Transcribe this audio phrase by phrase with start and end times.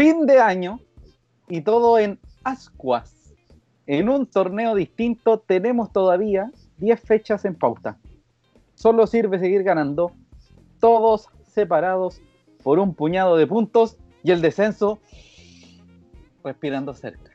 [0.00, 0.80] fin de año
[1.46, 3.34] y todo en ascuas.
[3.86, 7.98] En un torneo distinto tenemos todavía 10 fechas en pauta.
[8.74, 10.12] Solo sirve seguir ganando,
[10.78, 12.22] todos separados
[12.62, 15.00] por un puñado de puntos y el descenso
[16.42, 17.32] respirando cerca.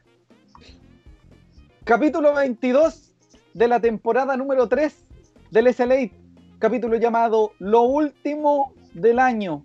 [1.83, 3.13] Capítulo 22
[3.53, 5.05] de la temporada número 3
[5.51, 6.09] del SLA,
[6.57, 9.63] capítulo llamado Lo último del año.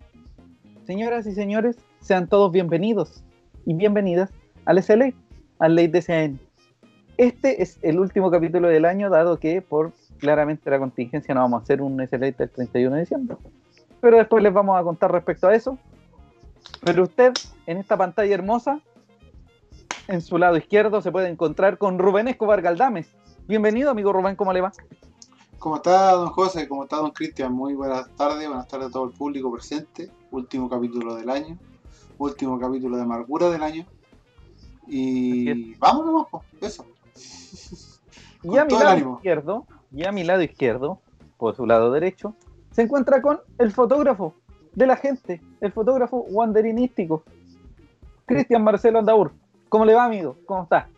[0.84, 3.22] Señoras y señores, sean todos bienvenidos
[3.66, 4.30] y bienvenidas
[4.64, 5.12] al SLA,
[5.58, 6.40] al Ley DCN.
[7.16, 11.60] Este es el último capítulo del año, dado que por claramente la contingencia no vamos
[11.60, 13.36] a hacer un SLA del 31 de diciembre.
[14.00, 15.78] Pero después les vamos a contar respecto a eso.
[16.82, 17.32] Pero usted,
[17.66, 18.80] en esta pantalla hermosa,
[20.08, 23.14] en su lado izquierdo, se puede encontrar con Rubén Escobar Galdames.
[23.46, 24.72] Bienvenido, amigo Rubén, ¿cómo le va?
[25.58, 26.66] ¿Cómo está, don José?
[26.66, 27.52] ¿Cómo está, don Cristian?
[27.52, 30.10] Muy buenas tardes, buenas tardes a todo el público presente.
[30.30, 31.58] Último capítulo del año,
[32.24, 33.86] último capítulo de amargura del año.
[34.86, 36.26] Y vámonos,
[36.60, 36.84] eso.
[38.42, 41.00] y a mi lado izquierdo, y a mi lado izquierdo,
[41.38, 42.34] por su lado derecho,
[42.72, 44.34] se encuentra con el fotógrafo
[44.74, 47.24] de la gente, el fotógrafo wanderinístico,
[48.26, 49.32] Cristian Marcelo Andaur.
[49.68, 50.36] ¿Cómo le va, amigo?
[50.46, 50.88] ¿Cómo está?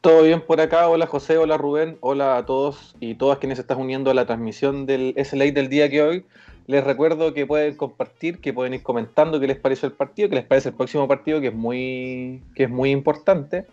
[0.00, 3.62] Todo bien por acá, hola José, hola Rubén, hola a todos y todas quienes se
[3.62, 6.26] están uniendo a la transmisión del SLA del día que hoy.
[6.70, 10.36] Les recuerdo que pueden compartir, que pueden ir comentando qué les pareció el partido, qué
[10.36, 13.66] les parece el próximo partido, que es muy, que es muy importante.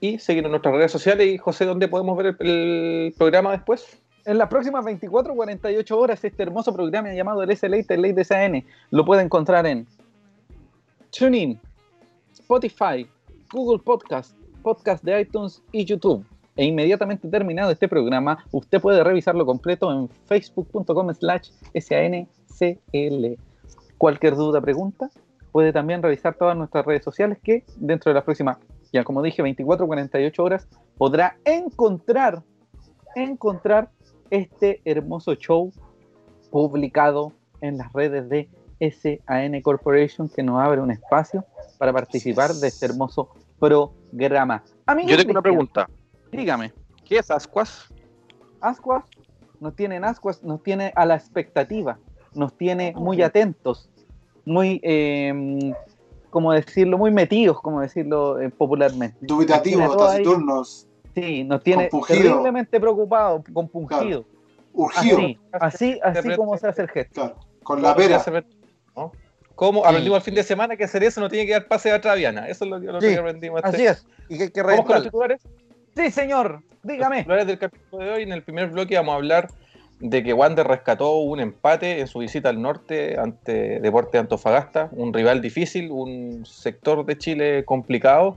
[0.00, 1.28] Y seguir en nuestras redes sociales.
[1.28, 3.98] Y José, ¿dónde podemos ver el, programa después?
[4.26, 8.66] En las próximas 24 48 horas, este hermoso programa llamado el SLA, Ley de CN,
[8.90, 9.86] lo puede encontrar en
[11.10, 11.58] TuneIn,
[12.34, 13.08] Spotify,
[13.50, 16.22] Google Podcast, podcast de iTunes y YouTube.
[16.54, 21.48] E inmediatamente terminado este programa, usted puede revisarlo completo en facebook.com slash
[23.98, 25.10] Cualquier duda, pregunta,
[25.52, 28.58] puede también revisar todas nuestras redes sociales que dentro de las próximas,
[28.92, 30.68] ya como dije, 24 48 horas,
[30.98, 32.42] podrá encontrar,
[33.14, 33.90] encontrar
[34.30, 35.72] este hermoso show
[36.50, 38.48] publicado en las redes de
[38.80, 41.44] SAN Corporation que nos abre un espacio
[41.78, 44.64] para participar de este hermoso programa.
[45.06, 45.88] Yo tengo una pregunta.
[46.30, 46.72] Dígame.
[47.04, 47.92] ¿Qué es Ascuas?
[48.60, 49.04] Ascuas
[49.60, 51.98] nos tienen Ascuas, nos tiene a la expectativa,
[52.34, 53.88] nos tiene muy atentos,
[54.44, 55.72] muy, eh,
[56.30, 59.16] como decirlo, muy metidos, como decirlo eh, popularmente.
[59.20, 60.86] Dubitativos, taciturnos.
[61.14, 64.24] Sí, nos tiene terriblemente preocupados, compungidos.
[64.94, 67.20] Así, así, así como se hace el gesto.
[67.20, 68.24] Claro, con la pera.
[69.54, 69.84] ¿Cómo?
[69.84, 72.48] Aprendimos el fin de semana que hacer eso no tiene que dar pase a Traviana.
[72.48, 73.60] Eso es lo, que aprendimos.
[73.62, 74.06] Así es.
[74.28, 75.42] ¿Y que, que ¿Vamos con los titulares?
[75.94, 76.62] Sí, señor.
[76.82, 77.16] Dígame.
[77.16, 78.22] Los titulares del capítulo de hoy.
[78.22, 79.48] En el primer bloque vamos a hablar
[80.02, 84.88] de que Wander rescató un empate en su visita al norte ante Deporte de Antofagasta,
[84.90, 88.36] un rival difícil, un sector de Chile complicado.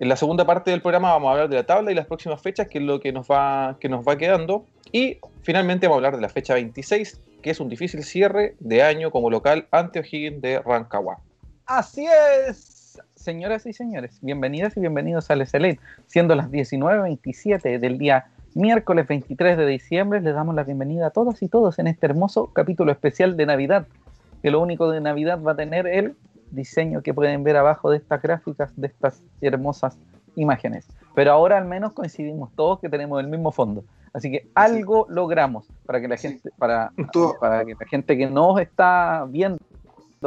[0.00, 2.42] En la segunda parte del programa vamos a hablar de la tabla y las próximas
[2.42, 4.66] fechas, que es lo que nos va, que nos va quedando.
[4.90, 8.82] Y finalmente vamos a hablar de la fecha 26, que es un difícil cierre de
[8.82, 11.20] año como local ante O'Higgins de Rancagua.
[11.66, 12.08] Así
[12.48, 15.76] es, señoras y señores, bienvenidas y bienvenidos al SLA.
[16.06, 21.42] Siendo las 19.27 del día miércoles 23 de diciembre, les damos la bienvenida a todas
[21.42, 23.86] y todos en este hermoso capítulo especial de Navidad,
[24.42, 26.16] que lo único de Navidad va a tener el
[26.50, 29.98] diseño que pueden ver abajo de estas gráficas, de estas hermosas
[30.36, 30.88] imágenes.
[31.14, 33.84] Pero ahora al menos coincidimos todos que tenemos el mismo fondo.
[34.12, 36.92] Así que algo logramos para que la gente, para,
[37.40, 39.58] para que la gente que no está viendo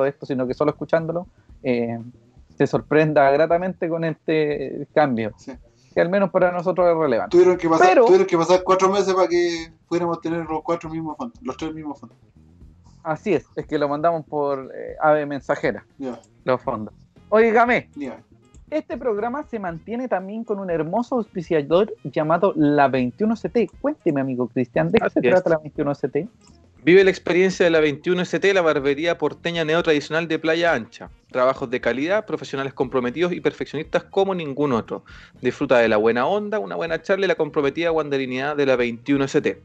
[0.05, 1.27] esto, sino que solo escuchándolo,
[1.63, 1.99] eh,
[2.57, 5.33] se sorprenda gratamente con este cambio.
[5.93, 7.31] Que al menos para nosotros es relevante.
[7.31, 11.37] Tuvieron que pasar, que pasar cuatro meses para que pudiéramos tener los cuatro mismos fondos,
[11.41, 12.17] los tres mismos fondos.
[13.03, 15.85] Así es, es que lo mandamos por eh, ave mensajera,
[16.43, 16.93] los fondos.
[17.29, 17.89] Oígame,
[18.69, 23.69] este programa se mantiene también con un hermoso auspiciador llamado La 21CT.
[23.81, 26.29] Cuénteme, amigo Cristian, ¿de qué se trata la 21CT?
[26.83, 31.11] Vive la experiencia de la 21ST, la barbería porteña neo-tradicional de Playa Ancha.
[31.31, 35.03] Trabajos de calidad, profesionales comprometidos y perfeccionistas como ningún otro.
[35.41, 39.57] Disfruta de la buena onda, una buena charla y la comprometida guanderinidad de la 21ST.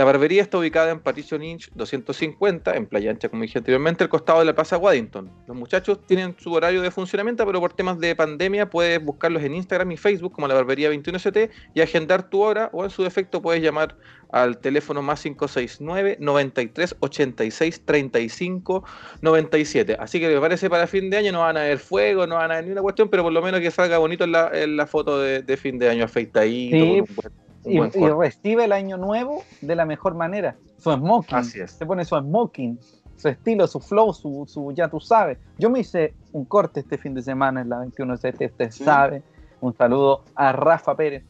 [0.00, 4.08] La barbería está ubicada en Patricio Lynch 250, en Playa Ancha, como dije anteriormente, al
[4.08, 5.30] costado de la Plaza Waddington.
[5.46, 9.54] Los muchachos tienen su horario de funcionamiento, pero por temas de pandemia puedes buscarlos en
[9.54, 13.42] Instagram y Facebook como la barbería 21ST y agendar tu hora o en su defecto
[13.42, 13.94] puedes llamar
[14.32, 18.84] al teléfono más 569 93 86 35
[19.20, 19.98] 97.
[20.00, 22.50] Así que me parece para fin de año no van a haber fuego, no van
[22.50, 24.32] a haber ni una cuestión, pero por lo menos que salga bonito en
[24.78, 27.04] la, foto de, fin de año afeitadito.
[27.06, 27.28] Sí.
[27.64, 30.56] Y, recibe el año nuevo de la mejor manera.
[30.78, 31.36] Su smoking.
[31.36, 31.72] Así es.
[31.72, 32.78] Se pone su smoking.
[33.16, 35.36] su estilo, su flow, su, su, ya tú sabes.
[35.58, 38.82] Yo me hice un corte este fin de semana en la 21 CT, usted Sí.
[38.82, 39.22] sabe.
[39.60, 41.22] Un saludo a Rafa Pérez,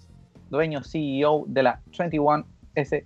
[0.51, 2.45] dueño CEO de la 21
[2.77, 3.05] ST.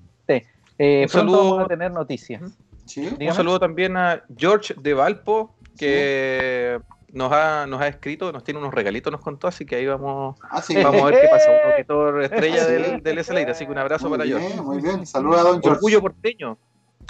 [0.77, 1.51] Eh, Un pronto saludo.
[1.53, 2.43] vamos a tener noticias.
[2.85, 3.09] Sí.
[3.19, 6.79] Un saludo también a George de Valpo, que
[7.15, 10.37] nos, ha, nos ha escrito, nos tiene unos regalitos, nos contó, así que ahí vamos,
[10.51, 10.77] Ah, sí.
[10.83, 11.51] vamos a ver qué pasa.
[11.51, 12.73] Un auditor estrella Sí.
[12.73, 14.61] del, del SLA, así que un abrazo muy para bien, George.
[14.63, 15.07] muy bien.
[15.07, 15.77] Saluda a Don George.
[15.77, 16.59] Orgullo porteño.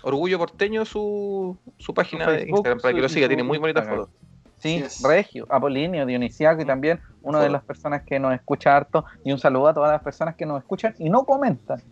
[0.02, 3.88] Orgullo porteño su, su página Su de Instagram para que lo siga, tiene muy bonitas
[3.88, 4.08] fotos.
[4.58, 5.02] Sí, Yes.
[5.02, 9.04] Regio, Apolinio, Dionisiaco y también una de las personas que nos escucha harto.
[9.24, 11.82] Y un saludo a todas las personas que nos escuchan y no comentan.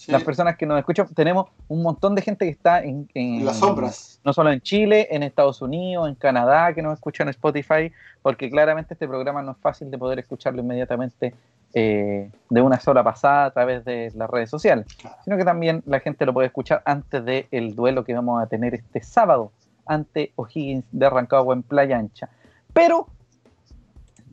[0.00, 0.10] Sí.
[0.10, 3.06] Las personas que nos escuchan, tenemos un montón de gente que está en,
[3.44, 4.18] las sombras.
[4.24, 7.92] no solo en Chile, en Estados Unidos, en Canadá, que nos escuchan en Spotify,
[8.22, 11.34] porque claramente este programa no es fácil de poder escucharlo inmediatamente
[11.74, 15.16] eh, de una sola pasada a través de las redes sociales, Claro.
[15.22, 18.72] sino que también la gente lo puede escuchar antes del duelo que vamos a tener
[18.72, 19.52] este sábado
[19.84, 22.30] ante O'Higgins de Rancagua en Playa Ancha.
[22.72, 23.06] Pero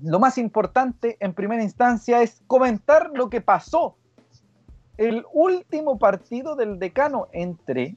[0.02, 3.98] lo más importante en primera instancia es comentar lo que pasó.
[4.98, 7.96] El último partido del decano entre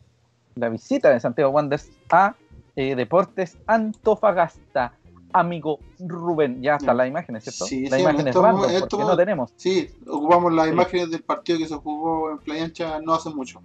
[0.54, 2.34] la visita de Santiago Wanderers a
[2.76, 4.92] eh, Deportes Antofagasta.
[5.32, 6.94] Amigo Rubén, ya está Ya.
[6.94, 7.64] la imagen, ¿cierto?
[7.64, 9.52] Sí, la sí, imagen es esto- random, esto- porque no tenemos.
[9.56, 10.72] Sí, ocupamos las Sí.
[10.72, 13.60] imágenes del partido que se jugó en Playa Ancha no hace mucho.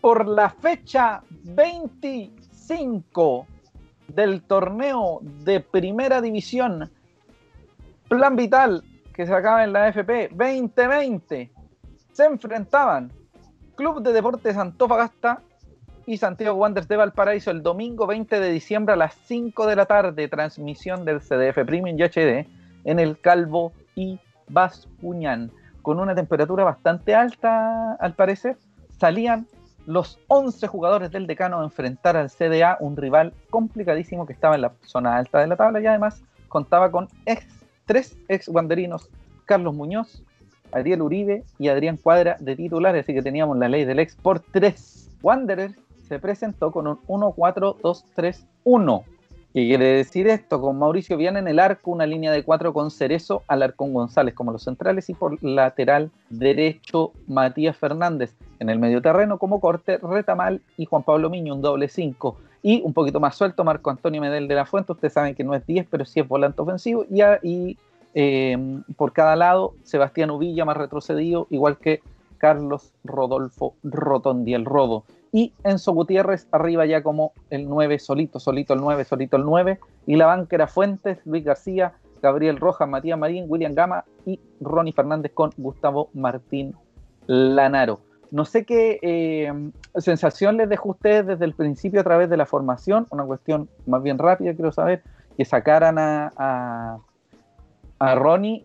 [0.00, 3.46] Por la fecha 25
[4.08, 6.90] del torneo de primera división,
[8.08, 8.82] Plan Vital,
[9.14, 11.52] que se acaba en la FP 2020,
[12.12, 13.12] se enfrentaban
[13.76, 15.42] Club de Deportes Antofagasta
[16.06, 19.86] y Santiago Wanderers de Valparaíso el domingo 20 de diciembre a las 5 de la
[19.86, 22.46] tarde, transmisión del CDF Premium y HD
[22.84, 24.18] en el Calvo y
[24.48, 25.52] Bascuñán,
[25.82, 28.56] con una temperatura bastante alta al parecer.
[28.98, 29.46] Salían
[29.86, 34.62] los 11 jugadores del decano a enfrentar al CDA, un rival complicadísimo que estaba en
[34.62, 37.08] la zona alta de la tabla y además contaba con
[37.86, 39.08] tres ex wanderinos,
[39.46, 40.22] Carlos Muñoz,
[40.72, 44.40] Ariel Uribe y Adrián Cuadra de titulares, así que teníamos la ley del ex por
[44.40, 45.10] tres.
[45.22, 45.74] Wanderers
[46.08, 49.04] se presentó con un 1-4-2-3-1.
[49.52, 50.60] ¿Qué quiere decir esto?
[50.60, 54.52] Con Mauricio Viana en el arco, una línea de cuatro con Cerezo, Alarcón González como
[54.52, 58.32] los centrales y por lateral derecho Matías Fernández.
[58.60, 62.36] En el medio terreno como corte Retamal y Juan Pablo Miño, un doble 5.
[62.62, 65.54] Y un poquito más suelto Marco Antonio Medel de la Fuente, ustedes saben que no
[65.54, 67.04] es 10, pero sí es volante ofensivo.
[67.42, 67.76] Y,
[68.14, 68.56] eh,
[68.96, 72.00] por cada lado Sebastián Uvilla más retrocedido, igual que
[72.38, 75.04] Carlos Rodolfo Rotondi, el Rodo.
[75.32, 79.78] Y Enzo Gutiérrez arriba ya como el 9, solito, solito el 9, solito el 9.
[80.06, 85.32] Y la banca Fuentes, Luis García, Gabriel Rojas, Matías Marín, William Gama y Ronnie Fernández
[85.32, 86.74] con Gustavo Martín
[87.26, 88.00] Lanaro.
[88.30, 89.52] No sé qué eh,
[89.96, 93.68] sensación les dejó a ustedes desde el principio a través de la formación, una cuestión
[93.86, 95.02] más bien rápida, quiero saber,
[95.36, 96.98] que sacaran a,
[98.00, 98.62] a Ronnie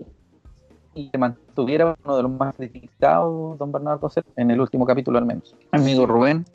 [0.96, 5.18] y que mantuviera uno de los más criticados, don Bernardo, Cel- en el último capítulo
[5.20, 5.54] al menos.
[5.72, 6.46] Amigo Rubén.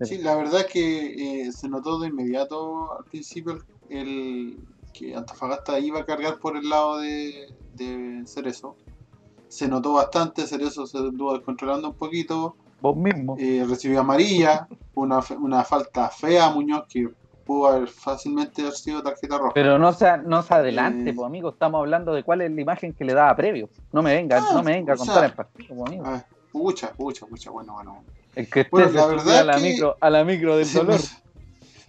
[0.00, 3.52] Sí, la verdad es que eh, se notó de inmediato al principio
[3.88, 4.58] el, el-
[4.92, 8.74] que Antofagasta iba a cargar por el lado de, de Cerezo.
[9.48, 13.36] Se notó bastante, Cerezo se anduvo descontrolando un poquito, Vos mismo.
[13.38, 17.08] eh, recibió amarilla, una, fe- una falta fea a Muñoz que
[17.48, 19.52] pudo haber fácilmente haber sido tarjeta roja.
[19.54, 21.14] Pero no se, no se adelante, Eh.
[21.14, 23.70] pues amigo, estamos hablando de cuál es la imagen que le daba previo.
[23.90, 26.04] No me venga, Ah, no me venga a contar sea, el partido, pues, amigo.
[26.06, 28.04] Ah, pucha, pucha, pucha, bueno, bueno.
[28.36, 31.00] El que esté bueno, la verdad a la que- micro, a la micro del dolor.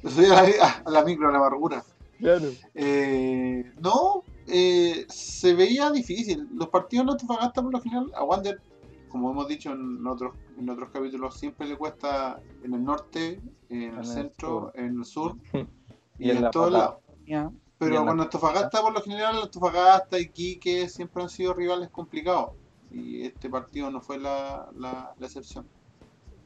[0.05, 1.83] a la, a la micro, a la amargura.
[2.19, 2.45] Claro.
[2.73, 6.47] Eh, no, eh, se veía difícil.
[6.55, 8.61] Los partidos en Antofagasta, por lo general, a Wander,
[9.09, 13.39] como hemos dicho en otros, en otros capítulos, siempre le cuesta en el norte,
[13.69, 16.95] en el el centro, en el sur y, Y en en, la todos lados.
[17.25, 17.33] Y
[17.77, 22.51] Pero la- con Antofagasta, por lo general, Antofagasta y Quique siempre han sido rivales complicados.
[22.91, 25.65] Y este partido no fue la, la, la excepción.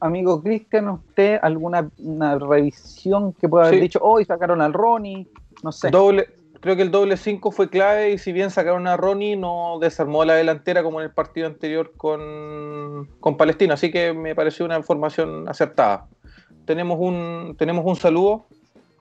[0.00, 3.80] Amigo Cristian, ¿usted alguna una revisión que pueda haber Sí.
[3.80, 5.26] dicho hoy sacaron al Ronnie?
[5.62, 5.90] No sé.
[5.90, 6.28] Doble,
[6.64, 10.24] creo que el doble 5 fue clave y si bien sacaron a Ronnie, no desarmó
[10.24, 13.74] la delantera como en el partido anterior con, con Palestino.
[13.74, 16.08] Así que me pareció una información acertada.
[16.64, 18.46] Tenemos un, tenemos un saludo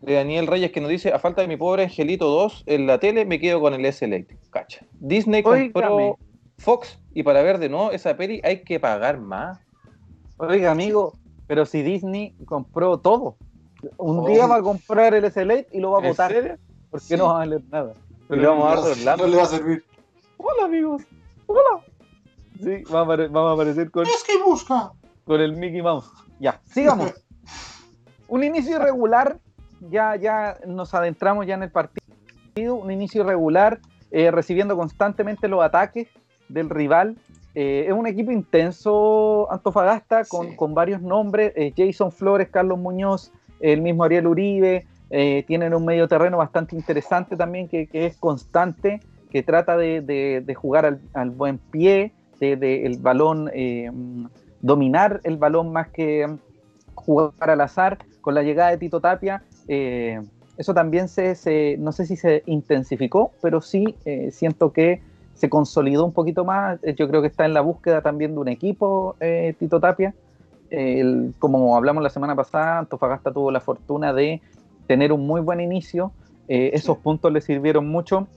[0.01, 3.00] de Daniel Reyes que nos dice: A falta de mi pobre Angelito 2 en la
[3.00, 4.86] tele, me quedo con el S Cacha.
[5.00, 6.17] Disney compró.
[6.58, 9.58] Fox y para ver de nuevo esa peli hay que pagar más.
[10.36, 11.13] Oiga, amigo,
[11.48, 13.38] pero si Disney compró todo.
[13.98, 14.27] Un Oh.
[14.27, 16.60] día va a comprar el SLA y lo va a ¿En votar.
[16.94, 17.18] Porque Sí.
[17.18, 17.94] no va a valer nada.
[18.28, 19.24] Pero le vamos a dar no, de Orlando.
[19.26, 19.84] no le va a servir.
[20.38, 21.02] Hola, amigos.
[21.48, 21.84] Hola.
[22.62, 24.92] Sí, va a vamos a aparecer con, Es que busca.
[25.26, 26.12] con el Mickey Mouse.
[26.40, 27.12] Ya, sigamos.
[28.28, 29.40] un inicio irregular,
[29.90, 33.80] ya, ya nos adentramos ya en el partido, un inicio irregular,
[34.12, 36.08] eh, recibiendo constantemente los ataques
[36.48, 37.18] del rival.
[37.56, 40.56] Eh, es un equipo intenso, Antofagasta, con, Sí.
[40.56, 45.86] con varios nombres, eh, Jason Flores, Carlos Muñoz, el mismo Ariel Uribe, eh, tienen un
[45.86, 52.13] medio terreno bastante interesante también, que, es constante, que trata de, jugar al, buen pie,
[52.39, 53.91] de, el balón, eh,
[54.62, 56.36] dominar el balón más que
[56.96, 58.00] jugar al azar.
[58.22, 60.20] Con la llegada de Tito Tapia, eh,
[60.58, 63.96] eso también se, no sé si se intensificó, pero sí
[64.32, 65.03] siento que
[65.36, 66.79] se consolidó un poquito más.
[66.98, 69.15] Yo creo que está en la búsqueda también de un equipo,
[69.60, 70.15] Tito Tapia.
[71.38, 74.41] Como hablamos la semana pasada, Antofagasta tuvo la fortuna de
[74.88, 76.12] tener un muy buen inicio.
[76.48, 78.28] Eh, esos puntos le sirvieron mucho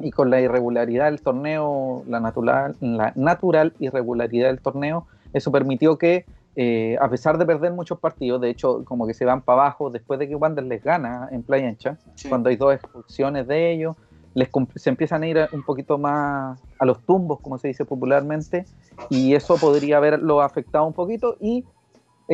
[0.00, 5.96] y con la irregularidad del torneo, la natural, la natural irregularidad del torneo, eso permitió
[5.98, 6.24] que,
[6.56, 9.90] eh, a pesar de perder muchos partidos, de hecho, como que se van para abajo
[9.90, 12.28] después de que Wander les gana en Playa Ancha, Sí.
[12.28, 13.96] cuando hay dos expulsiones de ellos,
[14.34, 18.64] les se empiezan a ir un poquito más a los tumbos, como se dice popularmente,
[19.10, 21.64] y eso podría haberlo afectado un poquito y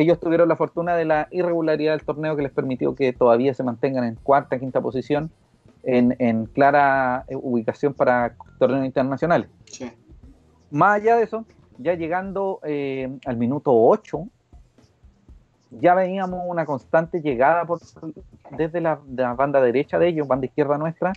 [0.01, 3.63] ellos tuvieron la fortuna de la irregularidad del torneo que les permitió que todavía se
[3.63, 5.29] mantengan en cuarta, quinta posición,
[5.83, 9.49] en, en clara eh, ubicación para torneos internacionales.
[9.65, 9.91] Sí.
[10.71, 11.45] Más allá de eso,
[11.77, 14.25] ya llegando eh, al minuto 8,
[15.71, 17.79] ya veíamos una constante llegada por,
[18.51, 21.11] desde la, de la banda derecha de ellos, banda izquierda nuestra,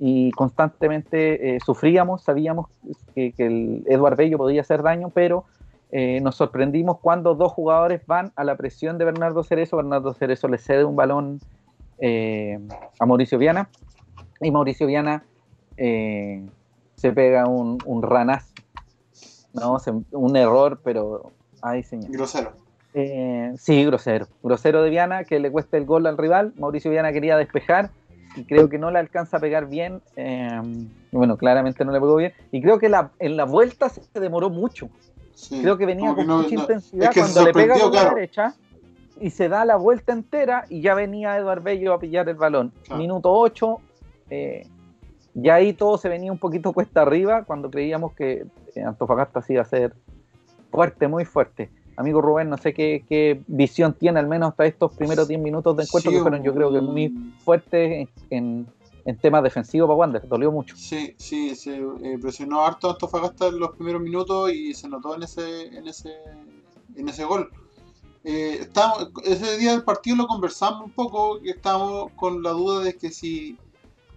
[0.00, 2.66] y constantemente eh, sufríamos, sabíamos
[3.14, 5.44] que, que el Eduard Bello podía hacer daño, pero
[5.90, 10.48] eh, nos sorprendimos cuando dos jugadores van a la presión de Bernardo Cerezo, Bernardo Cerezo
[10.48, 11.40] le cede un balón
[11.98, 12.58] eh,
[12.98, 13.70] a Mauricio Viana,
[14.40, 15.24] y Mauricio Viana
[15.76, 16.46] eh,
[16.94, 18.52] se pega un, un ranazo,
[19.54, 19.78] ¿no?
[19.78, 21.32] Se- un error, pero...
[21.62, 22.10] Ay, señor.
[22.10, 22.52] Grosero.
[22.94, 24.26] Eh, sí, grosero.
[24.42, 26.52] Grosero de Viana, que le cuesta el gol al rival.
[26.56, 27.90] Mauricio Viana quería despejar
[28.36, 30.00] y creo que no le alcanza a pegar bien.
[30.16, 30.60] eh,
[31.10, 32.32] bueno, claramente no le pegó bien.
[32.52, 34.88] Y creo que la, en la vuelta se demoró mucho.
[35.38, 35.62] Sí.
[35.62, 37.92] Creo que venía con no- mucha no- intensidad es que se cuando le pega con
[37.94, 38.54] la derecha
[39.20, 42.72] y se da la vuelta entera y ya venía Eduard Bello a pillar el balón.
[42.84, 43.00] Claro.
[43.00, 43.78] Minuto 8,
[45.34, 49.52] ya ahí todo se venía un poquito cuesta arriba cuando creíamos que eh, Antofagasta sí
[49.52, 49.94] iba a ser
[50.70, 51.70] fuerte, muy fuerte.
[51.96, 55.76] Amigo Rubén, no sé qué, qué visión tiene, al menos hasta estos primeros 10 minutos
[55.76, 57.08] de encuentro, Sí, que fueron yo creo que muy
[57.44, 58.66] fuertes en, en,
[59.08, 60.76] en temas defensivos para Wander, dolió mucho.
[60.76, 65.14] Sí, sí, se eh, presionó harto a Antofagasta en los primeros minutos y se notó
[65.14, 66.14] en ese, en ese,
[66.94, 67.50] en ese gol.
[68.22, 72.80] Eh, estábamos- ese día del partido lo conversamos un poco, que estábamos con la duda
[72.84, 73.56] de que si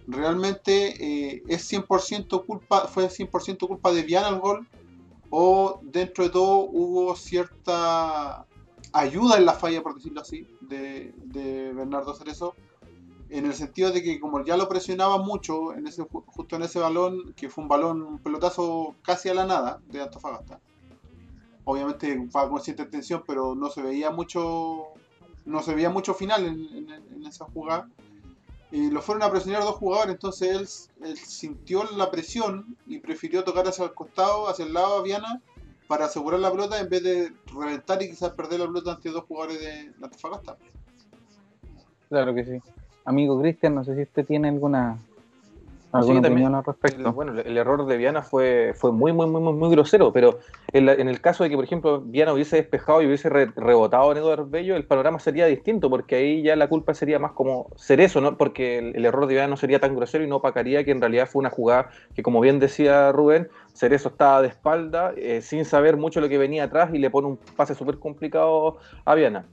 [0.06, 4.68] realmente eh, es 100% culpa, fue 100% culpa de Viana el gol
[5.30, 8.44] o dentro de todo hubo cierta
[8.92, 12.54] ayuda en la falla, por decirlo así, de, de Bernardo Cerezo
[13.32, 16.62] en el sentido de que como ya lo presionaba mucho en ese ju- justo en
[16.62, 20.60] ese balón, que fue un balón, un pelotazo casi a la nada de Antofagasta.
[21.64, 24.88] Obviamente fue con cierta tensión, pero no se veía mucho,
[25.46, 27.88] no se veía mucho final en, esa jugada.
[28.70, 33.44] Y lo fueron a presionar dos jugadores, entonces él, él sintió la presión y prefirió
[33.44, 35.40] tocar hacia el costado, hacia el lado a Viana,
[35.88, 39.24] para asegurar la pelota en vez de reventar y quizás perder la pelota ante dos
[39.24, 40.56] jugadores de Antofagasta.
[42.08, 42.81] Claro que sí.
[43.04, 47.12] Amigo Cristian, no sé si usted tiene alguna, sí, alguna opinión al El- respecto.
[47.12, 50.38] bueno, el error de Viana fue, fue muy, muy, muy, muy, muy grosero, pero
[50.72, 53.52] en, la- en el caso de que, por ejemplo, Viana hubiese despejado y hubiese re-
[53.56, 57.32] rebotado en Eduardo Bello, el panorama sería distinto, porque ahí ya la culpa sería más
[57.32, 58.36] como Cerezo, ¿no?
[58.36, 61.00] porque el, el error de Viana no sería tan grosero y no opacaría que en
[61.00, 65.64] realidad fue una jugada que, como bien decía Rubén, Cerezo estaba de espalda, eh, sin
[65.64, 69.48] saber mucho lo que venía atrás y le pone un pase súper complicado a Viana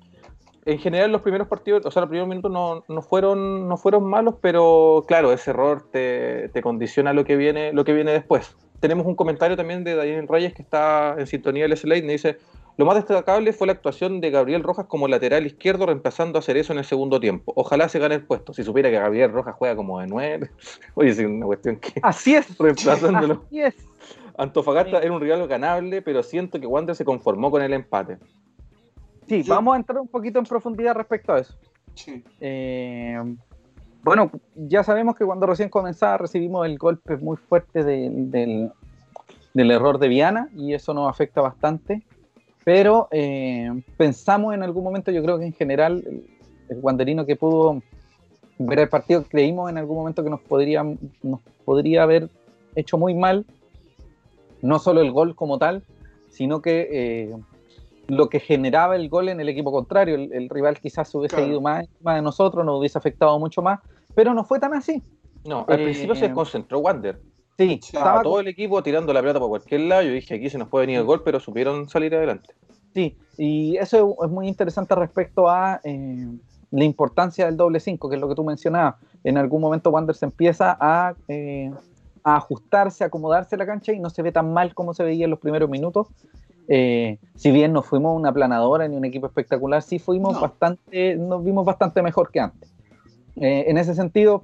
[0.69, 4.03] en general los primeros partidos, o sea, los primeros minutos no, no fueron, no fueron
[4.03, 8.55] malos, pero claro, ese error te, te condiciona lo que viene, lo que viene después.
[8.79, 12.13] Tenemos un comentario también de Daniel Reyes que está en sintonía del SLA y me
[12.13, 12.37] dice,
[12.77, 16.71] lo más destacable fue la actuación de Gabriel Rojas como lateral izquierdo reemplazando a Cerezo
[16.71, 17.51] en el segundo tiempo.
[17.55, 18.53] Ojalá se gane el puesto.
[18.53, 20.49] Si supiera que Gabriel Rojas juega como de nueve,
[20.93, 22.57] oye, es una cuestión que Así es.
[22.59, 23.43] reemplazándolo.
[23.47, 23.75] Así es.
[24.37, 28.17] Antofagasta era un rival ganable, pero siento que Wander se conformó con el empate.
[29.29, 31.53] Sí, vamos a entrar un poquito en profundidad respecto a eso.
[31.93, 32.23] Sí.
[32.41, 33.17] Eh,
[34.03, 38.71] bueno, ya sabemos que cuando recién comenzaba recibimos el golpe muy fuerte de- del,
[39.53, 42.03] del error de Viana y eso nos afecta bastante.
[42.63, 46.25] Pero eh, pensamos en algún momento, yo creo que en general, el,
[46.69, 47.81] el guanderino que pudo
[48.57, 50.83] ver el partido, creímos en algún momento que nos podría,
[51.23, 52.29] nos podría haber
[52.75, 53.45] hecho muy mal,
[54.61, 55.83] no solo el gol como tal,
[56.29, 57.35] sino que eh,
[58.09, 60.15] lo que generaba el gol en el equipo contrario.
[60.15, 61.51] El, rival quizás hubiese Claro.
[61.51, 63.79] ido más encima de nosotros, nos hubiese afectado mucho más,
[64.15, 65.01] pero no fue tan así.
[65.45, 67.19] No, al Eh, principio se concentró Wander.
[67.57, 70.03] Sí, Sí, Estaba estaba todo el equipo tirando la pelota por cualquier lado.
[70.03, 72.53] Yo dije, aquí se nos puede venir el gol, pero supieron salir adelante.
[72.93, 76.27] Sí, y eso es muy interesante respecto a eh,
[76.71, 78.95] la importancia del doble 5, que es lo que tú mencionabas.
[79.23, 81.69] En algún momento Wander se empieza a, eh,
[82.23, 85.25] a ajustarse, a acomodarse la cancha y no se ve tan mal como se veía
[85.25, 86.07] en los primeros minutos.
[86.71, 90.41] Eh, si bien no fuimos una planadora ni un equipo espectacular, sí fuimos No.
[90.41, 92.69] bastante, nos vimos bastante mejor que antes.
[93.37, 94.43] Eh, en ese sentido,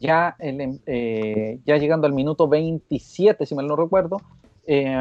[0.00, 4.16] ya, el, eh, ya llegando al minuto 27, si mal no recuerdo,
[4.66, 4.96] eh,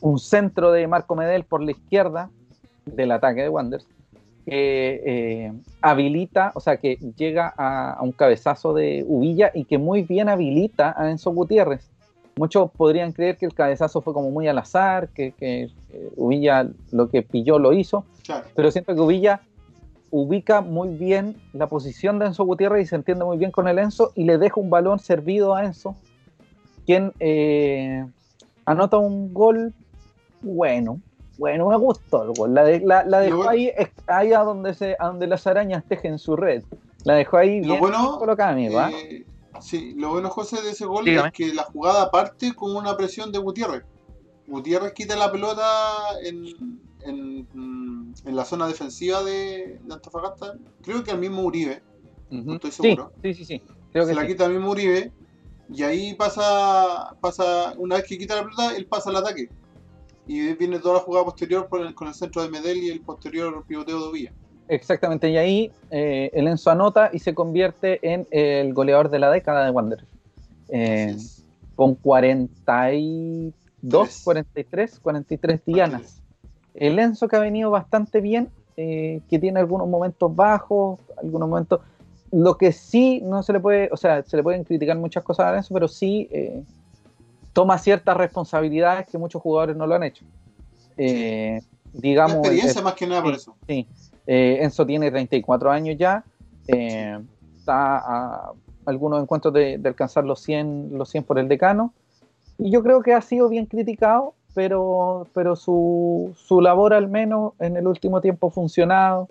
[0.00, 2.30] un centro de Marco Medel por la izquierda
[2.84, 3.86] del ataque de Wanderers
[4.46, 10.04] que habilita, o sea, que llega a, a, un cabezazo de Uvilla y que muy
[10.04, 11.90] bien habilita a Enzo Gutiérrez.
[12.38, 16.68] Muchos podrían creer que el cabezazo fue como muy al azar, que, que eh, Uvilla
[16.92, 18.46] lo que pilló lo hizo, Claro.
[18.54, 19.40] pero siento que Uvilla
[20.10, 23.78] ubica muy bien la posición de Enzo Gutiérrez y se entiende muy bien con el
[23.78, 25.96] Enzo y le deja un balón servido a Enzo,
[26.86, 28.06] quien eh,
[28.64, 29.74] anota un gol
[30.40, 31.00] bueno,
[31.36, 32.54] bueno, me gustó el gol.
[32.54, 33.70] La, de, la, la dejó ahí,
[34.06, 36.62] ahí a donde, se, a donde las arañas tejen su red.
[37.04, 38.78] La dejó ahí bien bueno, colocada, amigo.
[38.78, 38.90] ¿ah?
[38.92, 39.24] Eh,
[39.60, 41.28] sí, lo bueno, José, de ese gol Dígame.
[41.28, 43.84] es que la jugada parte con una presión de Gutiérrez.
[44.46, 45.64] Gutiérrez quita la pelota
[46.22, 46.46] en,
[47.02, 47.46] en,
[48.24, 50.54] en la zona defensiva de, de Antofagasta.
[50.82, 51.82] Creo que al mismo Uribe.
[52.30, 52.54] Ujú.
[52.54, 53.12] estoy sí, seguro.
[53.22, 53.62] sí, sí, sí.
[53.92, 54.28] Creo se que la sí.
[54.28, 55.12] quita al mismo Uribe.
[55.70, 59.50] Y ahí pasa, pasa, una vez que quita la pelota, él pasa al ataque.
[60.26, 63.00] Y viene toda la jugada posterior por el- con el centro de Medel y el
[63.02, 64.32] posterior pivoteo de Villa.
[64.68, 69.30] Exactamente, y ahí eh, el Enzo anota y se convierte en el goleador de la
[69.30, 70.06] década de Wanderers.
[70.68, 71.16] Eh,
[71.74, 73.54] con 42,
[74.08, 74.20] Tres.
[74.24, 76.20] 43, 43 dianas.
[76.74, 81.80] El Enzo que ha venido bastante bien, eh, que tiene algunos momentos bajos, algunos momentos...
[82.30, 85.46] Lo que sí no se le puede, o sea, se le pueden criticar muchas cosas
[85.46, 86.62] a Enzo, pero sí eh,
[87.54, 90.26] toma ciertas responsabilidades que muchos jugadores no lo han hecho.
[90.98, 91.60] Eh,
[91.94, 93.40] La digamos, el- experiencia más que nada por sí.
[93.40, 93.56] eso.
[93.66, 93.86] Sí,
[94.28, 96.22] eh, Enzo tiene 34 años ya,
[96.68, 97.18] eh,
[97.56, 98.52] está a
[98.84, 101.92] algunos encuentros de, de alcanzar los 100, los 100 por el decano,
[102.58, 107.54] y yo creo que ha sido bien criticado, pero, pero su, su labor al menos
[107.58, 109.28] en el último tiempo ha funcionado.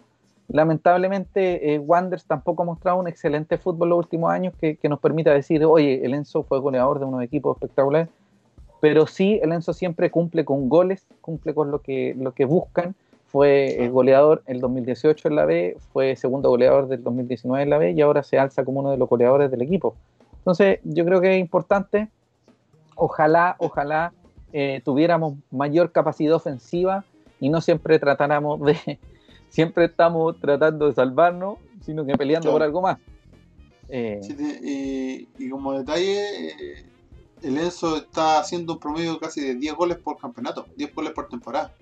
[0.47, 4.99] Lamentablemente, eh, Wanders tampoco ha mostrado un excelente fútbol los últimos años que, que nos
[4.99, 8.09] permita decir, oye, el Enzo fue goleador de unos equipos espectaculares,
[8.79, 12.95] pero sí, el Enzo siempre cumple con goles, cumple con lo que, lo que buscan.
[13.27, 17.77] Fue el goleador el 2018 en la B, fue segundo goleador del 2019 en la
[17.77, 19.95] B y ahora se alza como uno de los goleadores del equipo.
[20.37, 22.07] Entonces, yo creo que es importante.
[22.95, 24.13] Ojalá, ojalá
[24.53, 27.03] eh, tuviéramos mayor capacidad ofensiva
[27.39, 28.99] y no siempre tratáramos de.
[29.49, 32.55] Siempre estamos tratando de salvarnos, sino que peleando Claro.
[32.55, 32.97] por algo más.
[33.87, 34.35] Eh, Sí,
[35.39, 36.85] y, y como detalle, eh,
[37.41, 41.29] el Enzo está haciendo un promedio casi de 10 goles por campeonato, 10 goles por
[41.29, 41.73] temporada.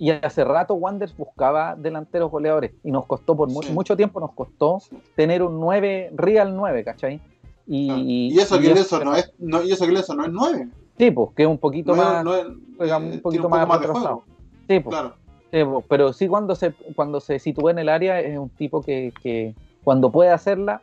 [0.00, 3.70] Y hace rato Wanderers buscaba delanteros goleadores y nos costó por mu- Sí.
[3.70, 4.78] mucho tiempo, nos costó
[5.14, 7.20] tener un 9, real 9, ¿cachai?
[7.66, 8.02] Y, Claro.
[8.02, 10.68] Y eso que y eso- no es, no, y eso que Enzo no es 9.
[10.96, 12.46] Sí, pues, que es un poquito No es- más, no es-
[12.78, 14.22] juega eh, un tiene poquito poco más, de retrasado.
[14.68, 15.14] Sí, pues, Claro.
[15.52, 18.80] sí, pues, pero sí cuando se, cuando se sitúa en el área es un tipo
[18.80, 20.80] que, que cuando puede hacerla,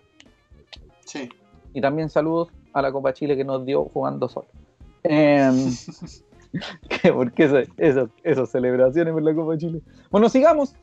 [1.06, 1.28] Sí.
[1.74, 4.46] y también saludos a la Copa Chile que nos dio jugando solo.
[5.02, 5.56] Em,
[7.02, 9.82] que porque eso, eso, esas celebraciones por la Copa Chile.
[10.12, 10.74] Bueno, sigamos.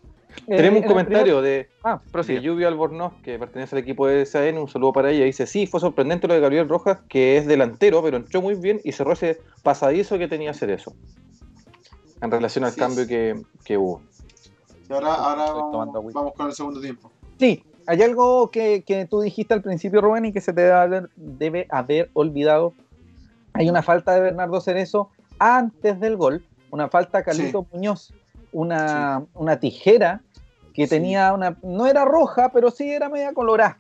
[0.49, 4.07] Eh, Tenemos en un comentario de primer- Ah, de Lluvia Albornoz, que pertenece al equipo
[4.09, 5.25] de SAN, un saludo para ella.
[5.25, 8.81] Dice: Sí, fue sorprendente lo de Gabriel Rojas, que es delantero, pero entró muy bien
[8.83, 10.93] y cerró ese pasadizo que tenía hacer eso.
[12.21, 13.09] En relación al Sí, cambio sí.
[13.11, 14.01] que, que hubo.
[14.89, 17.11] Y ahora, ahora vamos, vamos con el segundo tiempo.
[17.39, 20.73] Sí, hay algo que, que tú dijiste al principio, Rubén, y que se te debe
[20.73, 22.75] haber, debe haber olvidado.
[23.53, 25.11] Hay una falta de Bernardo Cerezo
[25.45, 28.13] antes del gol, una falta a Carlito Muñoz,
[28.53, 30.23] una, una tijera
[30.73, 30.91] que Sí.
[30.91, 33.79] tenía una, no era roja, pero sí era media colorada.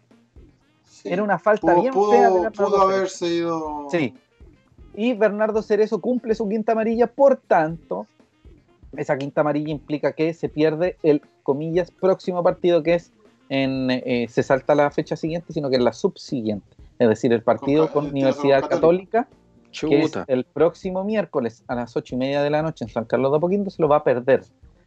[1.02, 2.82] Era una falta pudo, bien pudo- fea de pudo Cerezo.
[2.82, 3.86] haberse ido.
[3.90, 4.14] Sí.
[4.94, 8.06] Y Bernardo Cerezo cumple su quinta amarilla, por tanto,
[8.96, 13.10] esa quinta amarilla implica que se pierde el, comillas, próximo partido que es
[13.48, 16.66] en, eh, se salta la fecha siguiente, sino que es la subsiguiente.
[16.98, 19.26] Es decir, el partido Con- con, el Universidad Católica.
[19.80, 23.04] Que es el próximo miércoles a las ocho y media de la noche en San
[23.04, 24.44] Carlos de Apoquindo, se lo va a perder.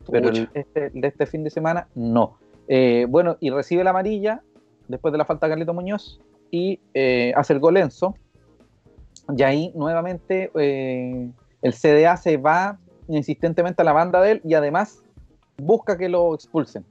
[0.09, 2.37] Pero el, este, de este fin de semana, no.
[2.67, 4.41] Eh, bueno, y recibe la amarilla
[4.87, 6.19] después de la falta de Carlito Muñoz
[6.51, 8.15] y eh, hace el gol Enzo.
[9.35, 11.29] Y ahí nuevamente eh,
[11.61, 15.03] el CDA se va insistentemente a la banda de él y además
[15.57, 16.85] busca que lo expulsen.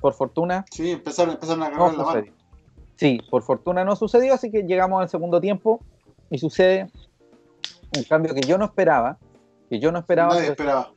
[0.00, 0.64] Por fortuna.
[0.70, 2.26] Sí, empezaron, empezaron a agarrar la mano.
[2.96, 5.80] Sí, por fortuna no sucedió, así que llegamos al segundo tiempo
[6.30, 6.88] y sucede
[7.96, 9.18] un cambio que yo no esperaba,
[9.68, 10.34] que yo no esperaba.
[10.34, 10.92] Nadie esperaba.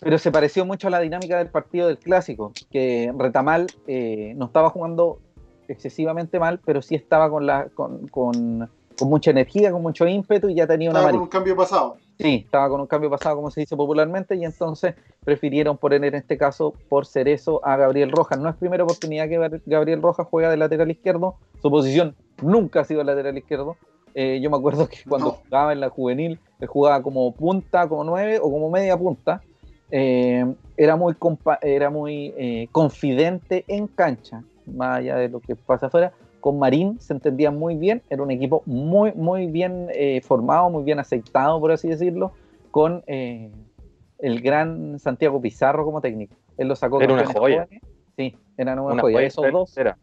[0.00, 4.46] Pero se pareció mucho a la dinámica del partido del clásico, que Retamal eh, no
[4.46, 5.20] estaba jugando
[5.68, 8.70] excesivamente mal, pero sí estaba con, la, con, con,
[9.00, 11.00] mucha energía, con mucho ímpetu y ya tenía una...
[11.00, 11.96] Estaba con un cambio pasado.
[12.18, 14.94] Sí, estaba con un cambio pasado, como se dice popularmente, y entonces
[15.24, 18.38] prefirieron poner en este caso por ser eso a Gabriel Rojas.
[18.38, 22.84] No es primera oportunidad que Gabriel Rojas juega de lateral izquierdo, su posición nunca ha
[22.84, 23.76] sido lateral izquierdo.
[24.18, 28.02] Eh, yo me acuerdo que cuando jugaba en la juvenil, él jugaba como punta, como
[28.02, 29.42] nueve o como media punta.
[29.90, 31.14] Eh, era muy,
[31.60, 36.12] era muy eh, confidente en cancha, más allá de lo que pasa afuera.
[36.40, 40.82] Con Marín se entendía muy bien, era un equipo muy, muy bien eh, formado, muy
[40.82, 42.32] bien aceitado, por así decirlo,
[42.70, 46.34] con el gran Santiago Pizarro como técnico.
[46.56, 47.02] Él lo sacó.
[47.02, 47.68] Era una joya.
[48.16, 49.22] Sí, era una, joya.
[49.22, 49.76] Esos dos.
[49.76, 49.98] Era.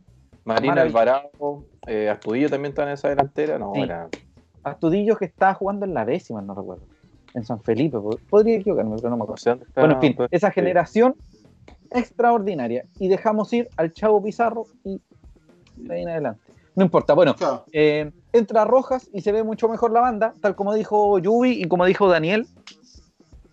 [0.45, 1.65] Marín Alvarado,
[2.11, 3.57] Astudillo también estaba en esa delantera.
[3.57, 4.09] No, era...
[4.63, 6.83] Astudillo que estaba jugando en la décima, no recuerdo
[7.33, 7.97] en San Felipe.
[8.29, 9.59] Podría equivocarme, pero no me acuerdo.
[9.75, 11.15] Bueno, en fin, pues, esa generación
[11.91, 12.85] extraordinaria.
[12.99, 15.01] Y dejamos ir al Chavo Pizarro y
[15.75, 16.41] de ahí en adelante.
[16.75, 17.35] No importa, bueno,
[17.71, 21.67] eh, entra Rojas y se ve mucho mejor la banda, tal como dijo Yubi y
[21.67, 22.47] como dijo Daniel,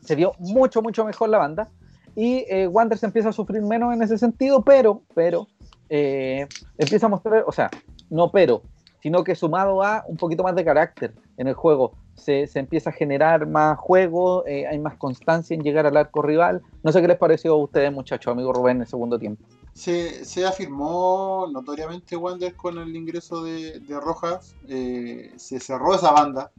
[0.01, 1.69] se vio mucho, mucho mejor la banda.
[2.17, 5.49] Y eh, Wander se empieza a sufrir menos en ese sentido, pero, pero,
[5.93, 6.47] eh,
[6.79, 7.69] empieza a mostrar, o sea,
[8.09, 8.63] no pero,
[9.03, 12.93] sino que sumado a un poquito más de carácter en el juego se, empieza a
[12.93, 16.63] generar más juego, eh, hay más constancia en llegar al arco rival.
[16.83, 19.45] No sé qué les pareció a ustedes, muchachos, amigo Rubén, en el segundo tiempo.
[19.73, 26.53] Se, afirmó notoriamente Wander con el ingreso de, Rojas, eh, se cerró esa banda.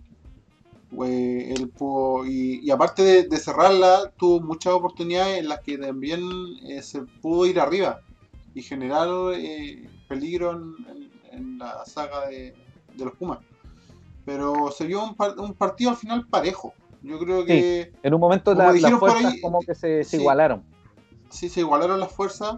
[2.26, 6.22] y, aparte de, cerrarla, tuvo muchas oportunidades en las que también
[6.82, 8.02] se pudo ir arriba
[8.54, 9.08] y generar
[10.08, 10.52] peligro
[11.32, 12.54] en, la saga de,
[12.96, 13.40] de los Pumas
[14.26, 16.74] pero se vio un, partido al final parejo.
[17.02, 17.92] Yo creo que.
[18.04, 20.64] en un momento las fuerzas como que se, igualaron.
[21.30, 22.56] Sí, se igualaron las fuerzas.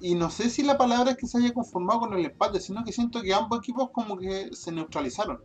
[0.00, 2.82] Y no sé si la palabra es que se haya conformado con el empate, sino
[2.84, 5.40] que siento que ambos equipos como que se neutralizaron.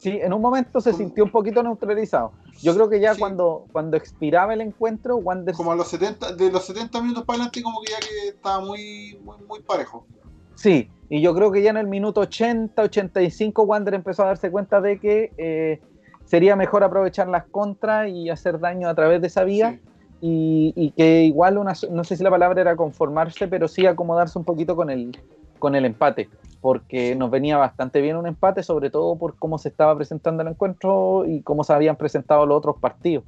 [0.00, 2.32] Sí, en un momento se sintió un poquito neutralizado.
[2.62, 5.54] Yo creo que ya cuando, cuando expiraba el encuentro, Wander...
[5.54, 8.64] Como a los 70, de los 70 minutos para adelante, como que ya que estaba
[8.64, 10.06] muy, muy, muy parejo.
[10.54, 14.50] Sí, y yo creo que ya en el minuto 80, 85, Wander empezó a darse
[14.50, 15.82] cuenta de que eh,
[16.24, 19.80] sería mejor aprovechar las contras y hacer daño a través de esa vía.
[20.22, 24.46] Y, que igual, una, no sé si la palabra era conformarse, pero sí acomodarse un
[24.46, 25.18] poquito con el,
[25.60, 26.28] con el empate,
[26.60, 30.48] porque nos venía bastante bien un empate, sobre todo por cómo se estaba presentando el
[30.48, 33.22] encuentro y cómo se habían presentado los otros partidos.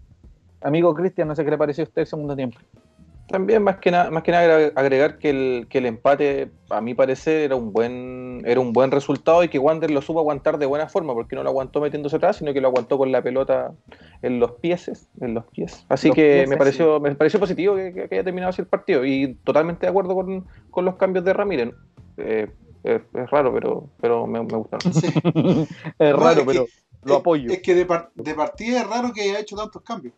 [0.61, 2.59] Amigo Cristian, no sé qué le pareció a usted el segundo tiempo.
[3.29, 6.93] También más que nada, más que nada agregar que el, que el empate, a mi
[6.93, 10.67] parecer, era un buen, era un buen resultado y que Wander lo supo aguantar de
[10.67, 13.73] buena forma, porque no lo aguantó metiéndose atrás, sino que lo aguantó con la pelota
[14.21, 15.87] en los pies, en los pies.
[15.89, 19.03] Así que me pareció, me pareció positivo que, haya terminado así el partido.
[19.05, 21.71] Y totalmente de acuerdo con, los cambios de Ramírez.
[22.17, 22.51] Eh,
[22.85, 24.93] es, raro, pero, pero me, me gustaron.
[25.99, 26.67] es raro, pero
[27.05, 27.51] lo apoyo.
[27.51, 30.15] Es que de, de partida es raro que haya hecho tantos cambios.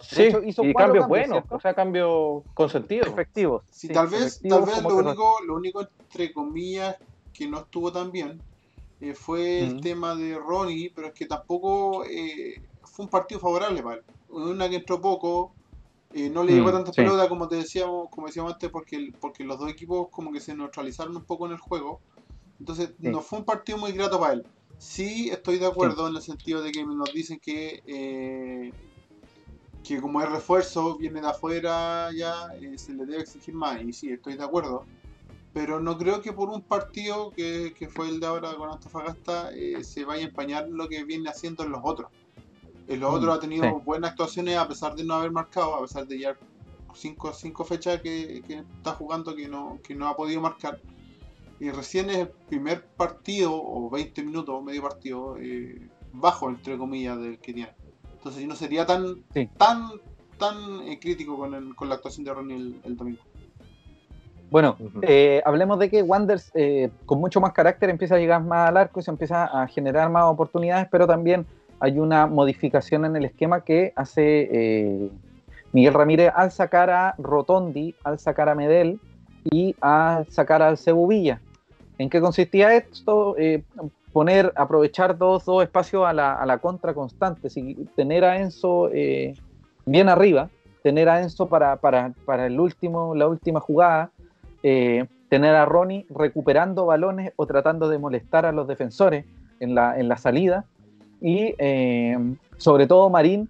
[0.00, 3.04] Sí, hizo y cambios buenos, o sea, cambios con sentido.
[3.06, 3.64] Efectivos.
[3.70, 6.96] Sí, tal vez, tal vez lo único, lo único, entre comillas,
[7.32, 8.40] que no estuvo tan bien
[9.00, 13.82] eh, fue el tema de Ronnie, pero es que tampoco eh, fue un partido favorable
[13.82, 14.02] para él.
[14.28, 15.52] Una que entró poco,
[16.14, 19.44] eh, no le llegó mm, tanta pelota como te decíamos, como decíamos antes, porque, porque
[19.44, 22.00] los dos equipos como que se neutralizaron un poco en el juego.
[22.58, 24.46] Entonces, no fue un partido muy grato para él.
[24.78, 28.72] Sí, estoy de acuerdo en el sentido de que nos dicen que
[29.88, 33.82] que como es refuerzo, viene de afuera ya, eh, se le debe exigir más.
[33.82, 34.84] Y sí, estoy de acuerdo.
[35.54, 39.82] Pero no creo que por un partido que, fue el de ahora con Antofagasta eh,
[39.82, 42.10] se vaya a empañar lo que viene haciendo en los otros.
[42.88, 45.82] En los otros mm, ha tenido buenas actuaciones a pesar de no haber marcado, a
[45.82, 46.36] pesar de ya
[46.94, 50.80] cinco, cinco fechas que, está jugando que no, que no ha podido marcar.
[51.60, 57.18] Y recién es el primer partido, o 20 minutos, medio partido, eh, bajo, entre comillas,
[57.18, 57.72] del que tiene.
[58.14, 59.22] Entonces yo no sería tan
[59.56, 59.90] tan
[60.38, 63.20] tan eh, crítico con, con, la actuación de Ronnie el, domingo.
[64.50, 68.70] Bueno, eh, hablemos de que Wanders eh, con mucho más carácter empieza a llegar más
[68.70, 71.46] al arco y se empieza a generar más oportunidades, pero también
[71.80, 75.10] hay una modificación en el esquema que hace
[75.72, 79.00] Miguel Ramírez al sacar a Rotondi, al sacar a Medel
[79.44, 81.40] y al sacar al Cebubilla.
[81.98, 83.36] ¿En qué consistía esto?
[84.12, 87.48] poner, aprovechar dos, dos espacios a la, a la contra constante,
[87.94, 89.34] tener a Enzo eh,
[89.86, 90.50] bien arriba,
[90.82, 94.10] tener a Enzo para, para, para el último, la última jugada,
[94.62, 99.24] eh, tener a Ronnie recuperando balones o tratando de molestar a los defensores
[99.60, 100.64] en la, en la salida,
[101.20, 102.16] y eh,
[102.56, 103.48] sobre todo Marín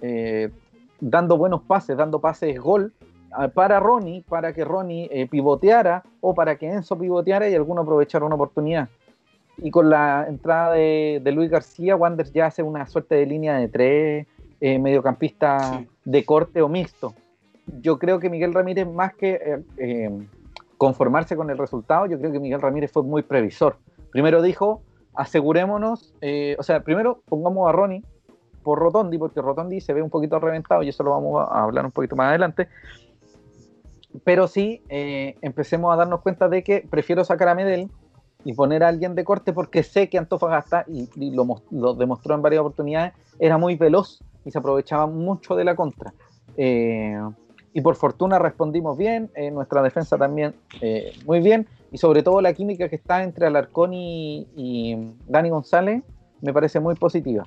[0.00, 0.50] eh,
[1.00, 2.92] dando buenos pases, dando pases gol
[3.54, 8.34] para Ronnie, para que Ronnie pivoteara o para que Enzo pivoteara y alguno aprovechara una
[8.34, 8.90] oportunidad.
[9.58, 13.68] Y con la entrada de, Luis García, Wander ya hace una suerte de línea de
[13.68, 14.26] tres
[14.60, 17.14] eh, mediocampistas de corte o mixto.
[17.80, 20.10] Yo creo que Miguel Ramírez, más que eh, eh,
[20.78, 23.76] conformarse con el resultado, yo creo que Miguel Ramírez fue muy previsor.
[24.10, 24.82] Primero dijo,
[25.14, 26.14] asegurémonos,
[26.58, 28.04] o sea, primero pongamos a Ronnie
[28.62, 31.84] por Rotondi, porque Rotondi se ve un poquito reventado y eso lo vamos a hablar
[31.84, 32.68] un poquito más adelante.
[34.24, 37.90] Pero sí, empecemos a darnos cuenta de que prefiero sacar a Medel
[38.44, 42.60] y poner a alguien de corte porque sé que Antofagasta, y, lo, demostró en varias
[42.60, 46.12] oportunidades, era muy veloz y se aprovechaba mucho de la contra.
[46.56, 47.18] Eh,
[47.72, 52.40] y por fortuna respondimos bien, eh, nuestra defensa también eh, muy bien, y sobre todo
[52.40, 54.96] la química que está entre Alarcón y,
[55.28, 56.02] Dani González
[56.40, 57.46] me parece muy positiva.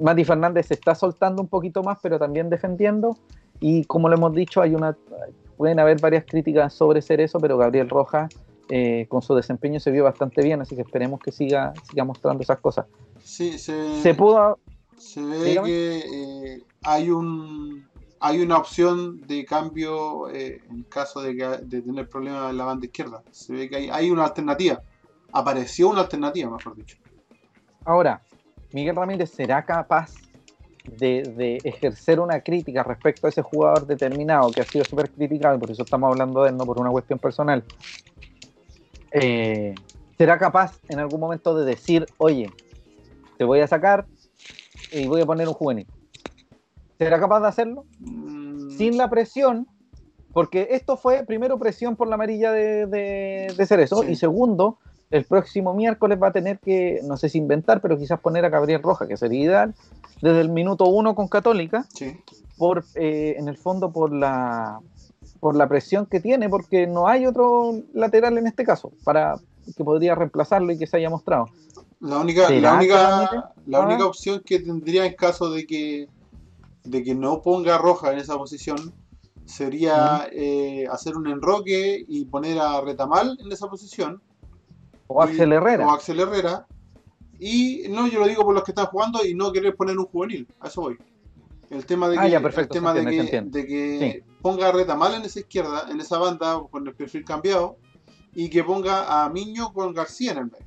[0.00, 3.16] Mati Fernández se está soltando un poquito más, pero también defendiendo,
[3.60, 4.96] y como lo hemos dicho, hay una,
[5.56, 8.32] pueden haber varias críticas sobre ser eso, pero Gabriel Rojas
[8.68, 12.42] eh, con su desempeño se vio bastante bien, así que esperemos que siga, siga mostrando
[12.42, 12.86] esas cosas.
[13.22, 14.58] Sí, se, se pudo...
[14.98, 17.84] Se ve que eh, hay un
[18.22, 22.64] hay una opción de cambio eh, en caso de, que, de tener problemas en la
[22.64, 23.22] banda izquierda.
[23.32, 24.80] Se ve que hay, hay una alternativa.
[25.32, 26.96] Apareció una alternativa, mejor dicho.
[27.84, 28.22] Ahora,
[28.72, 30.14] Miguel Ramírez será capaz
[30.84, 35.70] de, ejercer una crítica respecto a ese jugador determinado que ha sido súper criticado, por
[35.70, 37.64] eso estamos hablando de él, no por una cuestión personal,
[39.10, 39.74] eh,
[40.16, 42.50] será capaz en algún momento de decir, oye,
[43.36, 44.06] te voy a sacar
[44.92, 45.86] y voy a poner un juvenil.
[46.98, 47.84] ¿Será capaz de hacerlo?
[48.00, 48.70] Mm.
[48.70, 49.66] Sin la presión,
[50.32, 54.78] porque esto fue primero presión por la amarilla de, de, Cerezo y segundo,
[55.10, 58.48] el próximo miércoles va a tener que, no sé si inventar, pero quizás poner a
[58.48, 59.74] Gabriel Roja, que sería ideal,
[60.22, 61.86] desde el minuto uno con Católica,
[62.56, 64.80] por, eh, en el fondo por la,
[65.40, 69.34] por la presión que tiene, porque no hay otro lateral en este caso para
[69.76, 71.48] que podría reemplazarlo y que se haya mostrado.
[72.00, 76.08] La única, la única, la única opción que tendría en caso de que,
[76.84, 78.92] de que no ponga Roja en esa posición
[79.44, 84.20] sería eh, hacer un enroque y poner a Retamal en esa posición.
[85.06, 85.86] O Axel Herrera.
[85.86, 86.66] O Axel Herrera.
[87.38, 90.06] Y no, yo lo digo por los que están jugando y no querer poner un
[90.06, 90.46] juvenil.
[90.60, 90.98] A eso voy.
[91.70, 95.22] El tema de ah, que, el tema de que, de que ponga a Retamal en
[95.22, 97.78] esa izquierda, en esa banda, con el perfil cambiado,
[98.34, 100.66] y que ponga a Miño con García en el medio.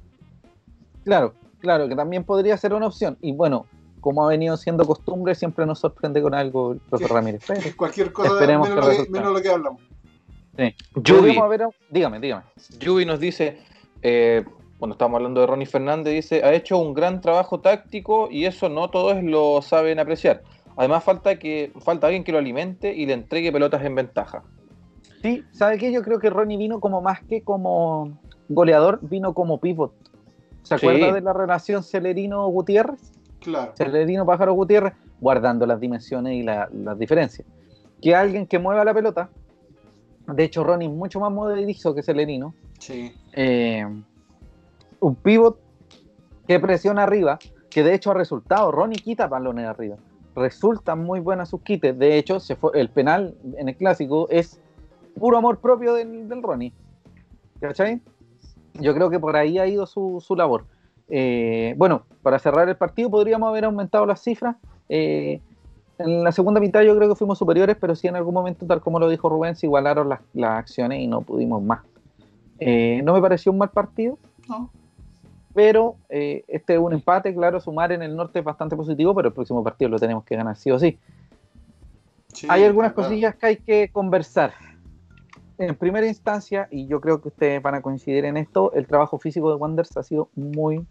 [1.03, 3.17] Claro, claro, que también podría ser una opción.
[3.21, 3.67] Y bueno,
[4.05, 7.43] como ha venido siendo costumbre, siempre nos sorprende con algo el profesor Ramírez.
[7.75, 9.81] cualquier cosa, menos, lo que, menos, lo que, hablamos.
[10.55, 10.75] Sí.
[11.89, 12.43] dígame, dígame.
[12.77, 13.57] Yubi nos dice,
[14.03, 14.45] eh,
[14.77, 18.69] cuando estamos hablando de Ronnie Fernández, dice, ha hecho un gran trabajo táctico y eso
[18.69, 20.43] no todos lo saben apreciar.
[20.77, 24.43] Además falta que falta alguien que lo alimente y le entregue pelotas en ventaja.
[25.23, 25.91] Sí, ¿sabe qué?
[25.91, 29.93] Yo creo que Ronnie vino como más que como goleador, vino como pivot.
[30.61, 33.15] ¿Se acuerda de la relación Celerino-Gutiérrez?
[33.45, 33.73] Claro.
[33.77, 37.47] Celerino-Pájaro Gutiérrez, guardando las dimensiones y las diferencias.
[38.01, 39.29] Que alguien que mueva la pelota,
[40.27, 42.53] de hecho Ronnie es mucho más modelizo que Celerino.
[42.79, 43.13] Sí.
[43.33, 43.85] Eh,
[44.99, 45.59] un pivot
[46.47, 48.71] que presiona arriba, que de hecho ha resultado.
[48.71, 49.97] Ronnie quita balones arriba
[50.35, 51.97] resultan muy buenas sus quites.
[51.97, 54.59] De hecho, se fue, el penal en el clásico es
[55.17, 56.73] puro amor propio del, del Ronnie.
[57.59, 58.01] ¿Cachai?
[58.73, 60.65] Yo creo que por ahí ha ido su, labor.
[61.09, 64.55] Eh, bueno, para cerrar el partido podríamos haber aumentado las cifras.
[64.89, 65.39] Eh,
[65.97, 68.81] en la segunda mitad yo creo que fuimos superiores, pero sí en algún momento, tal
[68.81, 71.81] como lo dijo Rubén, se igualaron las, acciones y no pudimos más.
[72.59, 74.17] Eh, no me pareció un mal partido.
[74.47, 74.69] No
[75.55, 79.29] pero eh, este es un empate, claro, sumar en el norte es bastante positivo, pero
[79.29, 80.99] el próximo partido lo tenemos que ganar sí o sí.
[82.49, 84.51] hay algunas cosillas que hay que conversar.
[85.57, 89.17] En primera instancia, y yo creo que ustedes van a coincidir en esto, el trabajo
[89.19, 90.85] físico de Wanders ha sido muy,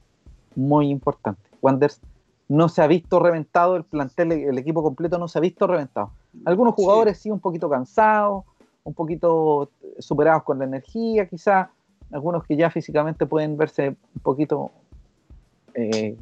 [0.56, 1.42] muy importante.
[1.60, 2.00] Wanders
[2.48, 6.10] no se ha visto reventado, el plantel, el equipo completo no se ha visto reventado.
[6.44, 8.44] Algunos jugadores sí, sí un poquito cansados,
[8.84, 11.68] un poquito superados con la energía, quizás
[12.12, 14.70] algunos que ya físicamente pueden verse un poquito
[15.74, 16.16] eh,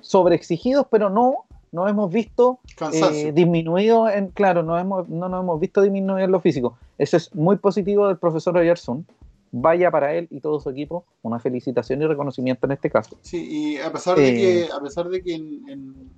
[0.00, 2.60] sobreexigidos, pero no no hemos visto
[2.92, 6.78] eh, disminuido en, claro, no, hemos, no nos hemos visto disminuir en lo físico.
[6.98, 9.04] Eso es muy positivo del profesor Oyerson.
[9.50, 13.16] Vaya para él y todo su equipo una felicitación y reconocimiento en este caso.
[13.22, 16.10] Sí, y a pesar de que, eh, a pesar de que en,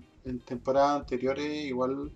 [0.45, 2.11] temporadas anteriores igual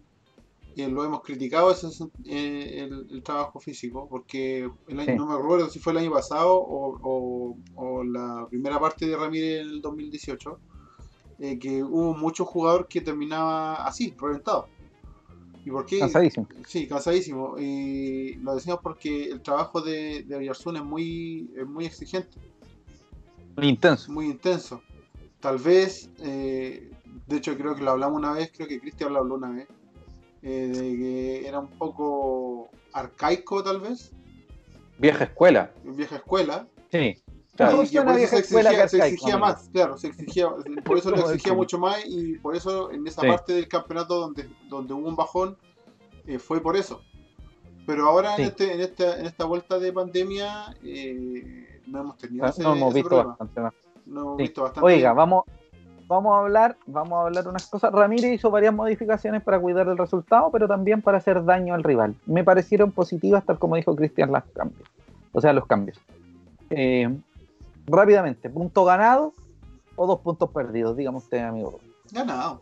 [0.76, 1.88] eh, lo hemos criticado ese,
[2.26, 6.56] eh, el, trabajo físico, porque el año, no me acuerdo si fue el año pasado
[6.56, 10.58] o, o, la primera parte de Ramírez en el 2018,
[11.40, 14.68] eh, que hubo muchos jugadores que terminaba así, reventado.
[15.64, 15.98] ¿Y por qué?
[15.98, 16.48] Cansadísimo.
[16.66, 17.56] Sí, cansadísimo.
[17.58, 22.38] Y lo decimos porque el trabajo de, de Oyarzún es muy, es muy exigente.
[23.56, 24.12] Muy intenso.
[24.12, 24.82] Muy intenso.
[25.40, 29.36] Tal vez, de hecho creo que lo hablamos una vez, creo que Cristian lo habló
[29.36, 29.68] una vez,
[30.42, 34.12] eh, de que era un poco arcaico tal vez.
[34.98, 35.72] Vieja escuela.
[35.84, 36.68] Vieja escuela.
[36.90, 37.22] Sí.
[37.60, 37.82] Claro.
[37.82, 38.30] Y por eso
[38.88, 40.48] se exigía, más, claro, se exigía,
[40.84, 44.48] por eso le exigía mucho más y por eso en esa parte del campeonato donde,
[44.70, 45.58] donde hubo un bajón
[46.26, 47.02] eh, fue por eso.
[47.86, 52.46] Pero ahora en, este, en, esta, en esta vuelta de pandemia eh, no hemos tenido
[52.46, 53.74] ese, no hemos visto bastante más.
[54.06, 55.44] No hemos visto bastante Oiga, vamos,
[56.08, 57.92] vamos a hablar, vamos a hablar unas cosas.
[57.92, 62.14] Ramírez hizo varias modificaciones para cuidar el resultado, pero también para hacer daño al rival.
[62.24, 64.88] Me parecieron positivas, tal como dijo Cristian, las cambios.
[65.32, 66.00] O sea, los cambios.
[66.70, 67.20] Eh,
[67.86, 69.34] rápidamente, punto ganado
[69.96, 71.78] o dos puntos perdidos, digamos usted, amigo.
[72.12, 72.60] Ganado.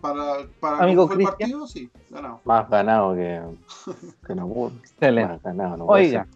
[0.00, 2.40] Para, para amigo el partido, sí, ganado.
[2.44, 3.40] Más ganado que,
[4.26, 4.46] que no
[4.82, 5.40] Excelente.
[5.42, 6.26] Ganado, no Oiga,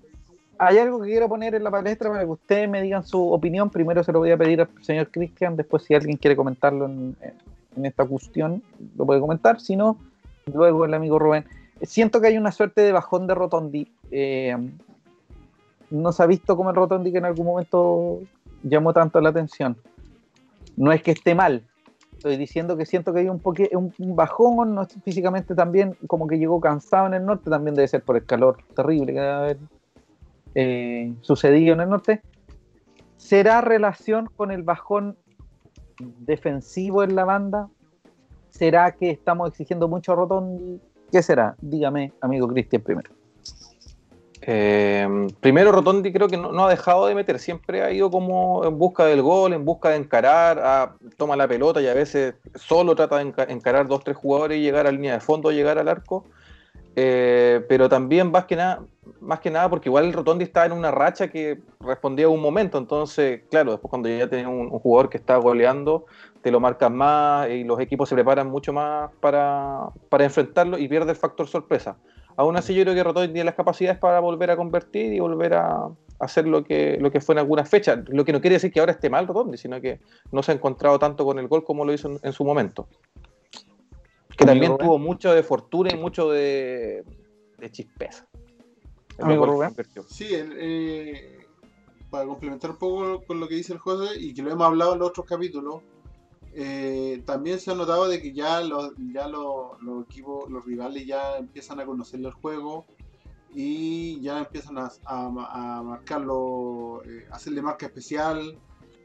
[0.61, 3.70] hay algo que quiero poner en la palestra para que ustedes me digan su opinión.
[3.70, 7.16] Primero se lo voy a pedir al señor Cristian, después si alguien quiere comentarlo en,
[7.83, 8.62] esta cuestión,
[8.94, 9.59] lo puede comentar.
[9.59, 9.96] Si no,
[10.52, 11.46] luego el amigo Rubén.
[11.83, 13.90] Siento que hay una suerte de bajón de Rotondi.
[14.11, 14.54] Eh,
[15.90, 18.20] no se ha visto como el Rotondi que en algún momento
[18.62, 19.76] llamó tanto la atención.
[20.76, 21.64] No es que esté mal,
[22.12, 23.40] estoy diciendo que siento que hay un,
[23.72, 27.88] un, un bajón, no, físicamente también, como que llegó cansado en el norte, también debe
[27.88, 29.59] ser por el calor terrible que debe haber
[30.55, 32.22] eh, sucedido en el norte,
[33.16, 35.16] ¿será relación con el bajón
[36.18, 37.68] defensivo en la banda?
[38.50, 40.81] ¿Será que estamos exigiendo mucho a Rotondi?
[41.11, 41.57] ¿Qué será?
[41.61, 43.11] Dígame, amigo Cristian, primero.
[44.42, 45.07] Eh,
[45.40, 49.05] primero, Rotondi creo que no, ha dejado de meter, siempre ha ido como en busca
[49.05, 53.33] del gol, en busca de encarar, toma la pelota y a veces solo trata de
[53.48, 56.24] encarar dos, tres jugadores y llegar a línea de fondo, llegar al arco.
[56.96, 58.83] Eh, pero también más que nada,
[59.20, 62.40] más que nada porque igual el Rotondi estaba en una racha que respondía a un
[62.40, 66.07] momento, entonces, claro, después cuando ya tenés un, jugador que está goleando,
[66.42, 71.12] te lo marcan más y los equipos se preparan mucho más para, enfrentarlo y pierde
[71.12, 71.96] el factor sorpresa.
[72.40, 75.53] Aún así yo creo que Rotondi tiene las capacidades para volver a convertir y volver
[75.53, 78.72] a hacer lo que, lo que fue en algunas fechas, lo que no quiere decir
[78.72, 80.00] que ahora esté mal Rotondi, sino que
[80.33, 82.88] no se ha encontrado tanto con el gol como lo hizo en su momento.
[84.38, 87.05] Que también tuvo mucho de fortuna y mucho de,
[87.59, 88.26] de chispeza.
[90.09, 91.40] Sí, eh,
[92.09, 94.94] para complementar un poco con lo que dice el José y que lo hemos hablado
[94.94, 95.83] en los otros capítulos,
[96.52, 101.36] eh, también se ha notado de que ya los, ya los, equipos, los rivales ya
[101.36, 102.86] empiezan a conocer el juego
[103.54, 108.58] y ya empiezan a, a, marcarlo, eh, hacerle marca especial,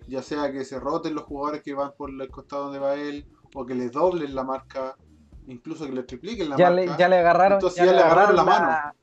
[0.07, 3.25] ya sea que se roten los jugadores que van por el costado donde va él
[3.53, 4.95] o que les doblen la marca
[5.47, 6.91] incluso que le tripliquen la ya marca.
[6.91, 8.93] Le, ya le agarraron, entonces ya, le agarraron, la, mano.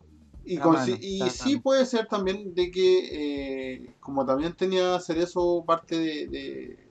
[0.45, 0.59] Y,
[1.01, 6.82] y sí puede ser también de que, eh, como también tenía Cerezo parte de, de,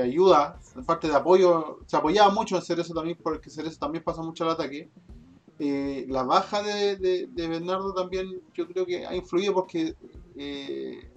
[0.00, 4.44] ayuda, parte de apoyo, se apoyaba mucho en Cerezo también, porque Cerezo también pasa mucho
[4.44, 4.90] al ataque.
[5.58, 9.94] Eh, la baja de, de, Bernardo también yo creo que ha influido porque
[10.36, 11.08] eh,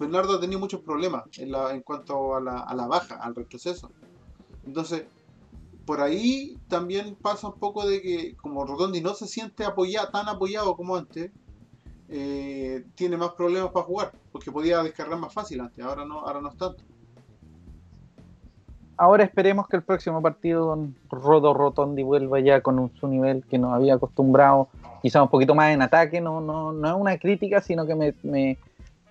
[0.00, 3.34] Bernardo ha tenido muchos problemas en, la, en cuanto a la, a la baja, al
[3.34, 3.90] retroceso.
[4.66, 5.04] Entonces,
[5.84, 10.28] por ahí también pasa un poco de que como Rotondi no se siente apoyado, tan
[10.28, 11.30] apoyado como antes,
[12.08, 16.40] eh, tiene más problemas para jugar, porque podía descargar más fácil antes, ahora no, ahora
[16.40, 16.82] no es tanto.
[18.98, 23.58] Ahora esperemos que el próximo partido Don Rodo Rotondi vuelva ya con su nivel que
[23.58, 24.68] nos había acostumbrado,
[25.02, 28.14] quizá un poquito más en ataque, no, no, no es una crítica, sino que me,
[28.22, 28.56] me,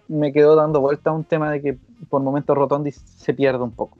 [0.08, 1.78] me quedó dando vuelta a un tema de que
[2.10, 3.98] por momentos Rotondi se pierde un poco.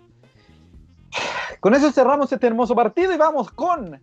[1.60, 4.00] Con eso cerramos este hermoso partido y vamos con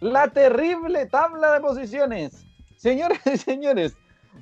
[0.00, 2.46] la terrible tabla de posiciones.
[2.76, 3.94] Señores y señores,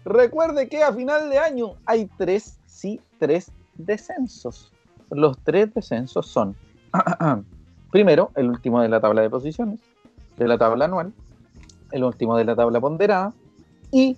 [0.05, 4.73] recuerde que a final de año hay tres, sí, tres descensos.
[5.11, 6.57] Los tres descensos son,
[7.91, 9.81] primero, el último de la tabla de posiciones,
[10.37, 11.13] de la tabla anual,
[11.93, 13.33] el último de la tabla ponderada
[13.93, 14.17] y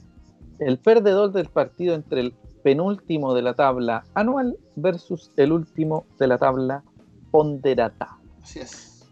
[0.59, 6.27] el perdedor del partido entre el penúltimo de la tabla anual versus el último de
[6.27, 6.83] la tabla
[7.31, 8.19] ponderata.
[8.43, 9.07] Así es.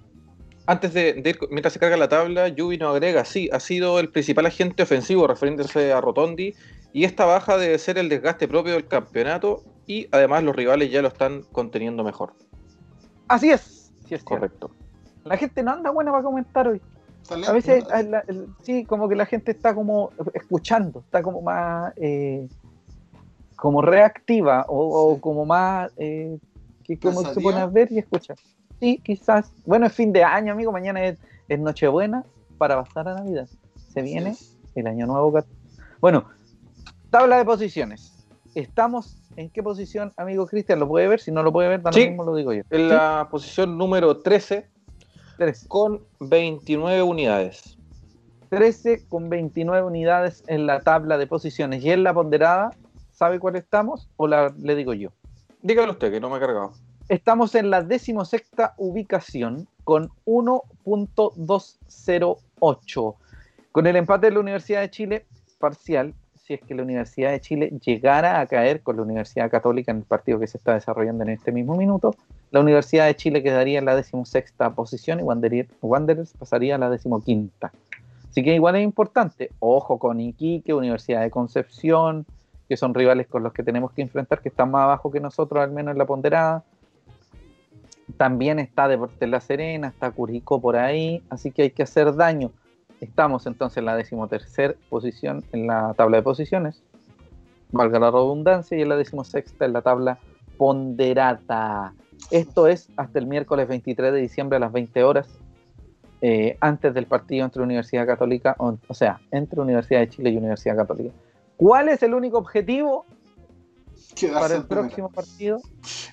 [0.67, 4.09] Antes de, ir, mientras se carga la tabla, Yubi nos agrega, sí, ha sido el
[4.09, 6.55] principal agente ofensivo refiriéndose a Rotondi,
[6.97, 11.03] y esta baja debe ser el desgaste propio del campeonato, y además los rivales ya
[11.03, 12.33] lo están conteniendo mejor.
[13.29, 13.93] Así es.
[14.09, 14.71] Sí es correcto.
[15.23, 16.81] La gente no anda buena para comentar hoy.
[17.47, 17.85] a veces
[18.63, 22.49] sí, como que la gente está como escuchando, está como más eh,
[23.57, 26.39] como reactiva o, como más eh,
[26.83, 28.39] que como se pone a ver y escuchar.
[28.81, 29.53] Sí, quizás.
[29.67, 30.73] Bueno, es fin de año, amigo.
[30.73, 31.19] Mañana es,
[31.59, 32.25] Nochebuena
[32.57, 33.51] para pasar a Navidad.
[33.93, 34.35] Se viene
[34.75, 35.45] el año nuevo.
[36.01, 36.25] Bueno,
[37.11, 38.13] tabla de posiciones.
[38.55, 40.81] Estamos en qué posición, amigo Cristian?
[40.81, 41.21] ¿Lo puede ver?
[41.21, 42.63] Si no lo puede ver, también mismo lo digo yo.
[42.71, 44.67] En la posición número 13
[45.69, 47.77] con 29 unidades.
[48.49, 51.85] 13 con 29 unidades en la tabla de posiciones.
[51.85, 52.71] Y en la ponderada,
[53.13, 54.09] ¿sabe cuál estamos?
[54.17, 55.11] ¿O la, le digo yo?
[55.63, 56.73] Dígalo usted, que no me ha cargado.
[57.09, 63.17] Estamos en la decimosexta ubicación con 1.208.
[63.73, 65.27] Con el empate de la Universidad de Chile
[65.59, 66.15] parcial,
[66.47, 69.99] si es que la Universidad de Chile llegara a caer con la Universidad Católica en
[69.99, 72.15] el partido que se está desarrollando en este mismo minuto,
[72.53, 77.73] la Universidad de Chile quedaría en la decimosexta posición y Wanderers pasaría a la decimoquinta.
[78.31, 82.27] Así que igual es importante, ojo con Iquique, Universidad de Concepción,
[82.69, 85.61] que son rivales con los que tenemos que enfrentar, que están más abajo que nosotros,
[85.61, 86.63] al menos en la ponderada.
[88.17, 92.53] También está Deportes La Serena, está Curicó por ahí, así que hay que hacer daño.
[93.01, 96.83] Estamos entonces en la decimotercera posición en la tabla de posiciones,
[97.73, 100.19] valga la redundancia, y en la decimosexta en la tabla
[100.57, 101.93] ponderada.
[102.31, 105.29] Esto es hasta el miércoles 23 de diciembre a las 20 horas,
[106.23, 110.77] eh, antes del partido entre Universidad Católica, o, sea, entre Universidad de Chile y Universidad
[110.77, 111.15] Católica.
[111.57, 113.05] ¿Cuál es el único objetivo
[114.33, 115.59] para el próximo partido?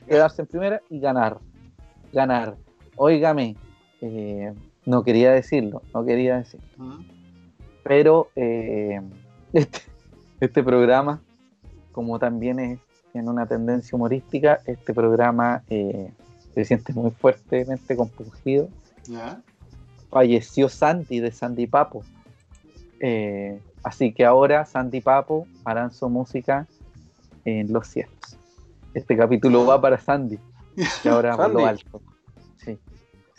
[0.05, 1.37] Quedarse en primera y ganar.
[2.11, 2.55] Ganar.
[2.97, 3.55] Óigame,
[4.01, 4.53] eh,
[4.85, 6.99] no quería decirlo, no quería decirlo.
[7.83, 9.01] Pero eh,
[9.53, 9.81] este,
[10.39, 11.21] este programa,
[11.91, 12.79] como también es
[13.13, 16.11] en una tendencia humorística, este programa eh,
[16.53, 18.69] se siente muy fuertemente compungido.
[20.09, 22.03] Falleció Sandy de Sandy Papo.
[22.99, 26.67] Eh, así que ahora Sandy Papo harán su música
[27.45, 28.37] en los cielos.
[28.93, 30.39] Este capítulo va para Sandy,
[31.03, 32.01] y ahora por lo alto.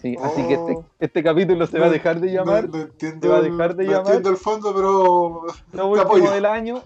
[0.05, 0.11] Sí.
[0.11, 0.85] Sí, así que este, oh.
[1.01, 2.69] este, capítulo se va a dejar de llamar.
[2.99, 4.07] se va a dejar de llamar.
[4.07, 5.47] entiendo el fondo, pero.
[5.73, 6.83] Lo último del año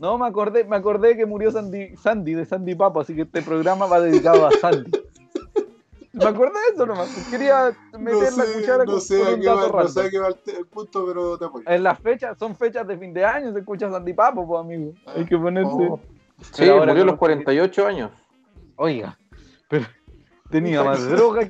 [0.00, 3.42] no, me acordé, me acordé que murió Sandy, Sandy de Sandy Papo, así que este
[3.42, 4.90] programa va dedicado a Sandy.
[6.12, 7.08] Me acordé de eso nomás.
[7.30, 10.28] Quería meter la cuchara no sé con, un dato va, No sé a qué va
[10.28, 11.64] el, punto, pero te apoyo.
[11.68, 14.92] En las fechas, son fechas de fin de año, se escucha Sandy Papo, pues amigo.
[15.06, 15.70] Hay que ponerse.
[15.72, 16.00] Oh.
[16.52, 18.10] Sí, ahora murió a los 48 años.
[18.76, 19.18] Oiga,
[19.68, 19.86] pero
[20.50, 21.48] tenía más droga,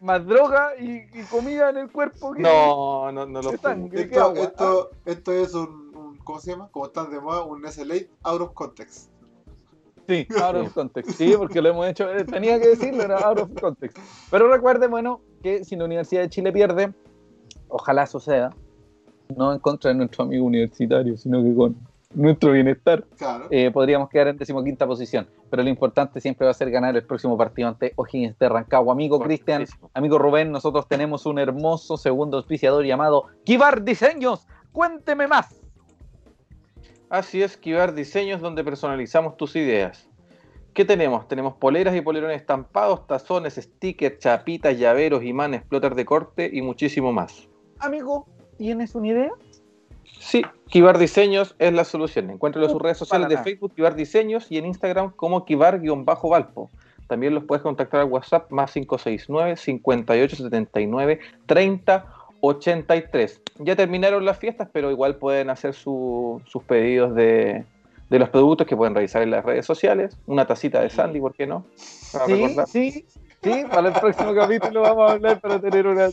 [0.00, 2.42] más droga y, comida en el cuerpo que.
[2.42, 5.90] No, no, no lo esto, esto, esto es un
[6.30, 6.68] ¿cómo se llama?
[6.70, 9.10] Como están de moda, un SLA out of context.
[10.06, 11.10] Sí, out of context.
[11.12, 13.98] Sí, porque lo hemos hecho, eh, tenía que decirlo, era out of context.
[14.30, 16.92] Pero recuerde, bueno, que si la Universidad de Chile pierde,
[17.68, 18.54] ojalá suceda,
[19.36, 21.76] no en contra de nuestro amigo universitario, sino que con
[22.14, 23.04] nuestro bienestar,
[23.50, 25.28] eh, podríamos quedar en decimoquinta posición.
[25.48, 28.92] Pero lo importante siempre va a ser ganar el próximo partido ante O'Higgins de Rancagua.
[28.92, 34.46] Amigo Cristian, amigo Rubén, nosotros tenemos un hermoso segundo auspiciador llamado Kibar Diseños.
[34.72, 35.60] Cuénteme más.
[37.08, 40.08] Así es, Kibar Diseños, donde personalizamos tus ideas.
[40.74, 41.26] ¿Qué tenemos?
[41.26, 47.12] Tenemos poleras y polerones estampados, tazones, stickers, chapitas, llaveros, imanes, plotter de corte y muchísimo
[47.12, 47.48] más.
[47.80, 49.32] Amigo, ¿tienes una idea?
[50.18, 52.30] Sí, Kibar Diseños es la solución.
[52.30, 56.70] Encuéntralo en sus redes sociales de Facebook, Kibar Diseños, y en Instagram como Kibar-Valpo.
[57.06, 62.06] También los puedes contactar al WhatsApp más 569 5879 30
[62.40, 63.40] 83.
[63.58, 67.64] Ya terminaron las fiestas, pero igual pueden hacer sus pedidos de,
[68.08, 70.16] los productos que pueden revisar en las redes sociales.
[70.26, 71.66] Una tacita de Sandy, ¿por qué no?
[71.76, 73.06] Sí, sí,
[73.42, 76.08] sí, para el próximo capítulo vamos a hablar para tener una,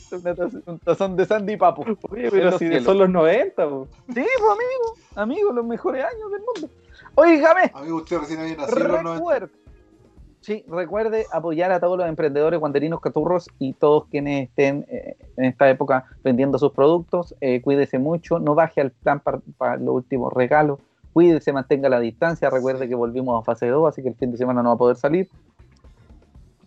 [0.65, 1.85] un tazón de Sandy Papo.
[2.09, 3.63] Oye, pero si son los 90.
[3.63, 3.73] Sí,
[4.07, 6.69] pues amigo, amigo, los mejores años del mundo.
[7.15, 7.71] Oígame.
[7.73, 9.49] Amigo, usted recién había nacido en los 90.
[10.47, 15.43] Sí, recuerde apoyar a todos los emprendedores guanderinos caturros y todos quienes estén eh, en
[15.43, 17.35] esta época vendiendo sus productos.
[17.41, 20.79] Eh, cuídese mucho, no baje al plan para, los últimos regalos.
[21.11, 22.49] Cuídese, mantenga la distancia.
[22.49, 24.77] Recuerde que volvimos a fase 2, así que el fin de semana no va a
[24.77, 25.27] poder salir.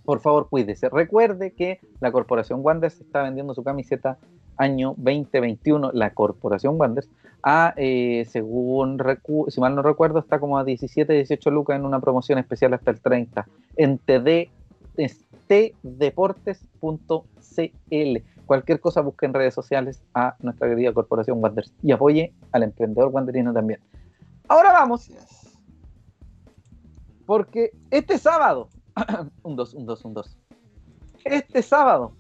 [0.04, 0.88] Por favor, cuídese.
[0.88, 4.18] Recuerde que la Corporación Wanders está vendiendo su camiseta
[4.56, 7.08] año 2021, la Corporación Wanders,
[7.42, 8.98] a, eh, según,
[9.48, 12.90] si mal no recuerdo, está como a 17, 18 lucas en una promoción especial hasta
[12.90, 13.46] el 30
[13.76, 14.50] en td,
[15.46, 16.64] tdeportes.cl.
[18.44, 23.08] Cualquier cosa busque en redes sociales a nuestra querida Corporación Wanders y apoye al emprendedor
[23.08, 23.80] wanderino también.
[24.48, 25.10] Ahora vamos,
[27.24, 28.68] porque este sábado,
[29.42, 30.36] un 2, un 2, un 2,
[31.24, 32.12] este sábado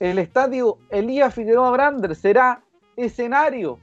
[0.00, 2.62] el estadio Elías Figueroa Brander será
[2.96, 3.78] escenario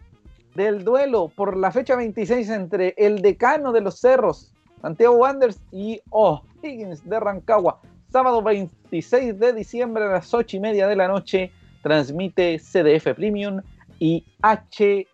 [0.55, 4.51] del duelo por la fecha 26 entre el decano de los cerros,
[4.81, 7.79] Santiago Wanderers, y O'Higgins de Rancagua.
[8.11, 11.51] Sábado 26 de diciembre a las 8 y media de la noche
[11.83, 13.61] transmite CDF Premium
[13.99, 15.05] y HD.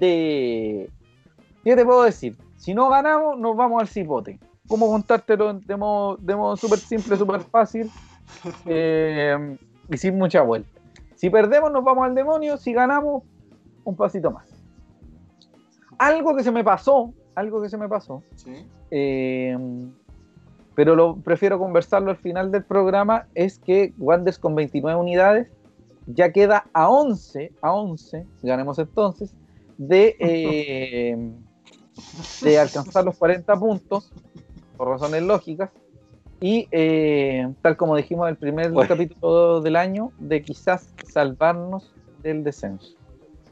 [0.00, 0.88] ¿Qué
[1.64, 2.36] te puedo decir?
[2.56, 4.38] Si no ganamos, nos vamos al cipote.
[4.68, 7.90] ¿Cómo contártelo de modo, de modo súper simple, súper fácil
[8.66, 9.58] eh,
[9.88, 10.68] y sin mucha vuelta?
[11.16, 12.56] Si perdemos, nos vamos al demonio.
[12.56, 13.22] Si ganamos,
[13.84, 14.48] un pasito más.
[15.98, 18.66] Algo que se me pasó, algo que se me pasó, Sí.
[18.90, 19.56] eh,
[20.74, 25.48] pero lo prefiero conversarlo al final del programa, es que Wanderers con 29 unidades
[26.06, 29.34] ya queda a 11, a 11, ganemos entonces,
[29.78, 31.30] de, eh,
[32.42, 34.12] de alcanzar los 40 puntos,
[34.82, 35.70] por razones lógicas,
[36.40, 38.88] y eh, tal como dijimos en el primer Bueno.
[38.88, 41.92] capítulo del año, de quizás salvarnos
[42.24, 42.96] del descenso.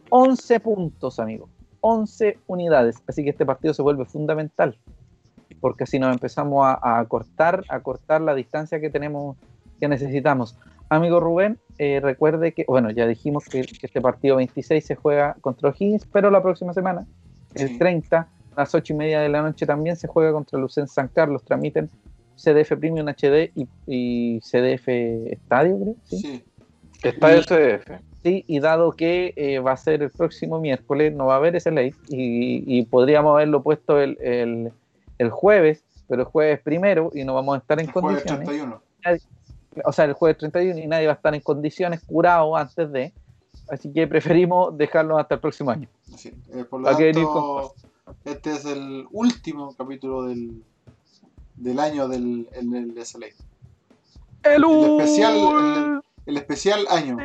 [0.08, 1.48] 11 puntos, amigo.
[1.82, 2.96] 11 unidades.
[3.06, 4.76] Así que este partido se vuelve fundamental.
[5.60, 9.36] Porque así nos empezamos a, a cortar, a cortar la distancia que tenemos,
[9.78, 10.56] que necesitamos.
[10.88, 15.36] Amigo Rubén, eh, recuerde que, bueno, ya dijimos que, que este partido 26 se juega
[15.42, 17.06] contra O'Higgins, pero la próxima semana,
[17.54, 17.78] el Sí.
[17.78, 18.28] 30, a
[18.60, 21.42] las 8 y media de la noche también se juega contra Lucen San Carlos.
[21.44, 21.90] Transmiten
[22.36, 24.88] CDF Premium HD y, y CDF
[25.32, 25.94] Estadio, creo.
[26.04, 26.16] ¿sí?
[26.18, 26.44] Sí.
[27.02, 28.00] Estadio CDF.
[28.22, 31.56] Sí, y dado que eh, va a ser el próximo miércoles, no va a haber
[31.56, 34.72] ese late y, y podríamos haberlo puesto el, el-
[35.18, 38.46] el jueves, pero el jueves primero y no vamos a estar en El jueves condiciones.
[38.48, 38.82] 31.
[39.84, 43.12] O sea, el jueves 31 y nadie va a estar en condiciones curado antes de.
[43.68, 45.88] Así que preferimos dejarlo hasta el próximo año.
[46.16, 46.32] Sí.
[46.54, 47.74] Eh, por lo Hay que venir tanto,
[48.24, 50.62] este es el último capítulo del,
[51.56, 53.26] del año del, en el SLA.
[54.42, 54.64] El, El
[54.98, 57.16] especial, el- El especial año.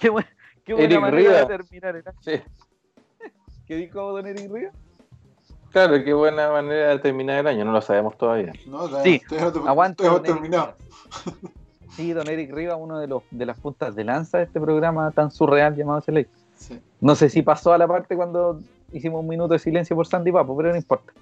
[0.00, 0.26] Qué, buen-
[0.64, 1.48] qué buena Eric manera de Riva.
[1.48, 2.18] terminar el año.
[2.20, 2.32] Sí.
[3.66, 4.72] ¿Qué dijo don Eric Ríos?
[5.70, 8.52] Claro, qué buena manera de terminar el año, no lo sabemos todavía.
[8.66, 8.88] ¿no?
[8.88, 9.20] Todavía- Sí,
[10.16, 10.74] Eric terminado.
[10.74, 11.52] Rivas.
[11.94, 15.10] Sí, don Eric Riva, uno de los de las puntas de lanza de este programa
[15.10, 16.30] tan surreal llamado Select.
[16.56, 16.80] Sí.
[17.00, 18.60] No sé si pasó a la parte cuando
[18.92, 21.12] hicimos un minuto de silencio por Sandy Papo, pero no importa.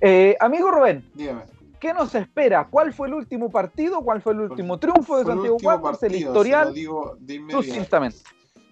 [0.00, 1.42] Eh, amigo Rubén, Dígame.
[1.80, 2.68] ¿qué nos espera?
[2.70, 4.00] ¿Cuál fue el último partido?
[4.02, 6.02] ¿Cuál fue el último triunfo de Santiago Wanderers?
[6.02, 7.62] El Se lo historial, digo de inmediato.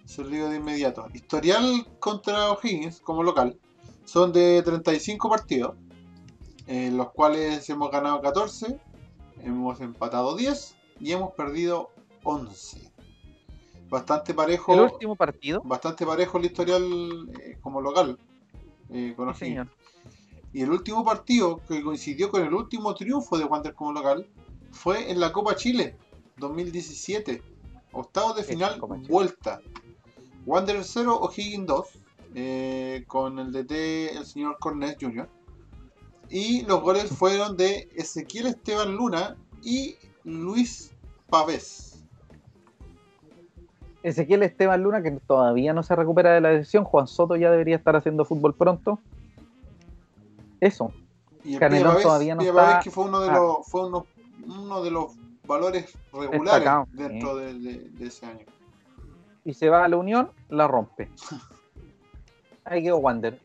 [0.04, 1.06] Se lo digo de inmediato.
[1.12, 3.58] Historial contra O'Higgins como local
[4.04, 5.74] son de 35 partidos,
[6.68, 8.78] en los cuales hemos ganado 14,
[9.42, 11.90] hemos empatado 10 y hemos perdido
[12.22, 12.92] 11.
[13.88, 15.60] Bastante parejo, El último partido.
[15.64, 16.82] bastante parejo el historial
[17.40, 18.18] eh, como local
[18.90, 19.68] eh, Sí, señor.
[20.52, 24.26] Y el último partido que coincidió con el último triunfo de Wander como local
[24.70, 25.96] fue en la Copa Chile
[26.38, 27.42] 2017.
[27.92, 29.60] Octavos de final, vuelta.
[30.44, 31.86] Wander 0, O'Higgins 2,
[32.34, 35.28] eh, con el DT el señor Cornet Jr.
[36.28, 40.92] Y los goles fueron de Ezequiel Esteban Luna y Luis
[41.28, 41.95] Pavés.
[44.06, 46.84] Ezequiel Esteban Luna, que todavía no se recupera de la lesión.
[46.84, 49.00] Juan Soto ya debería estar haciendo fútbol pronto.
[50.60, 50.92] Eso.
[51.44, 53.34] Y el Canelón todavía no está- que fue uno de Ah.
[53.38, 54.06] los fue uno,
[54.46, 55.12] uno de los
[55.46, 58.46] valores regulares dentro de, de- de ese año.
[59.44, 61.08] y se va a la Unión, la rompe.
[62.64, 63.38] Ahí quedó Wander.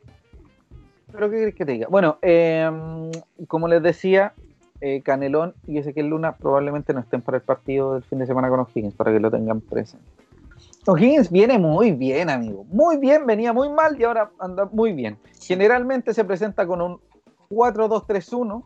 [1.11, 1.87] Pero ¿qué querés que te diga?
[1.91, 3.11] Bueno, eh,
[3.47, 4.33] como les decía,
[4.79, 8.49] eh, Canelón y Ezequiel Luna probablemente no estén para el partido del fin de semana
[8.49, 10.05] con O'Higgins, para que lo tengan presente.
[10.87, 12.65] O'Higgins viene muy bien, amigo.
[12.65, 15.19] Muy bien, venía muy mal y ahora anda muy bien.
[15.39, 16.99] Generalmente se presenta con un
[17.51, 18.63] 4-2-3-1.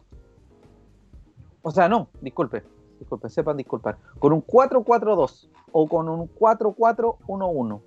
[1.61, 2.63] O sea, no, disculpe,
[2.99, 3.97] disculpe, sepan disculpar.
[4.20, 7.82] Con un 4-4-2 o con un 4-4-1-1,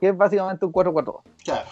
[0.00, 1.20] que es básicamente un 4-4-2.
[1.44, 1.68] Claro.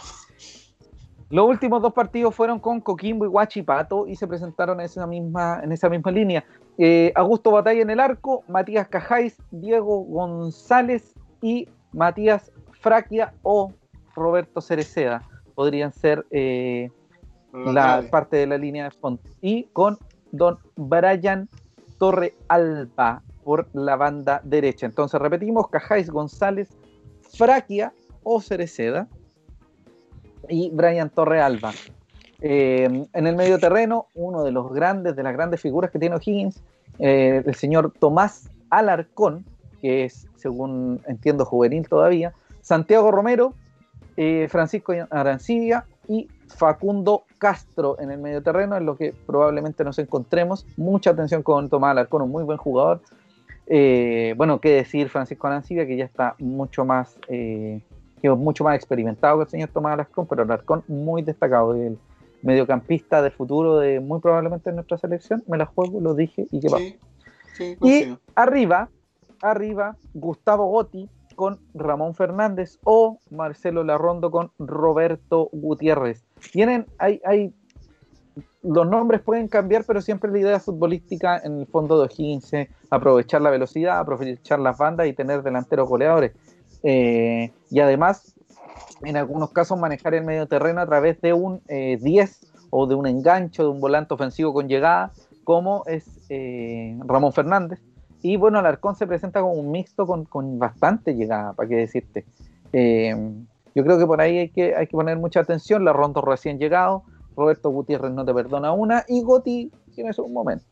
[1.31, 5.61] Los últimos dos partidos fueron con Coquimbo y Huachipato y se presentaron en esa misma,
[5.63, 6.45] en esa misma línea.
[6.79, 13.73] Eh, Augusto Batalla en el arco, Matías Cajáis, Diego González y Matías Fraquia o
[14.15, 15.23] Roberto Cereceda.
[15.55, 16.91] Podrían ser eh,
[17.53, 19.21] la parte de la línea de fondo.
[19.41, 19.99] Y con
[20.31, 21.49] don Brian
[21.99, 24.87] Torre Alba por la banda derecha.
[24.87, 26.69] Entonces repetimos, Cajáis González,
[27.33, 27.93] Fraquia
[28.23, 29.09] o Cereceda
[30.49, 31.73] y Brian Torre Alba.
[32.41, 36.17] Eh, en el medio terreno, uno de los grandes, de las grandes figuras que tiene
[36.17, 36.63] O'Higgins,
[36.99, 39.47] eh, el señor Tomás Alarcón,
[39.87, 43.55] que es, según entiendo, juvenil todavía, Santiago Romero,
[44.17, 50.01] eh, Francisco Arancibia y Facundo Castro en el medio terreno, en lo que probablemente nos
[50.01, 50.67] encontremos.
[50.77, 53.01] Mucha atención con Tomás Alarcón, un muy buen jugador.
[53.69, 57.81] Eh, bueno, qué decir Francisco Arancibia, que ya está mucho más, eh,
[58.25, 61.97] mucho más experimentado que el señor Tomás Alarcón, pero Alarcón muy destacado, el
[62.43, 66.59] mediocampista del futuro de muy probablemente en nuestra selección, me la juego, lo dije y
[66.59, 66.81] qué va.
[67.89, 68.89] y arriba,
[69.43, 76.25] arriba, Gustavo Gotti con Ramón Fernández o Marcelo Larrondo con Roberto Gutiérrez.
[76.51, 77.53] Tienen, hay, hay
[78.63, 82.51] los nombres pueden cambiar, pero siempre la idea futbolística en el fondo de O'Higgins
[82.91, 86.33] aprovechar la velocidad, aprovechar las bandas y tener delanteros goleadores.
[86.83, 88.35] Eh, y además,
[89.03, 92.95] en algunos casos, manejar el medio terreno a través de un 10 eh, o de
[92.95, 95.13] un engancho, de un volante ofensivo con llegada,
[95.45, 97.81] como es eh, Ramón Fernández.
[98.27, 102.25] Y bueno, Alarcón se presenta como un mixto con, con bastante llegada, para qué decirte.
[102.73, 105.85] yo creo que por ahí hay que, hay que poner mucha atención.
[105.85, 107.05] La Rondo recién llegado,
[107.37, 110.65] Roberto Gutiérrez no te perdona una y Goti tiene su momento.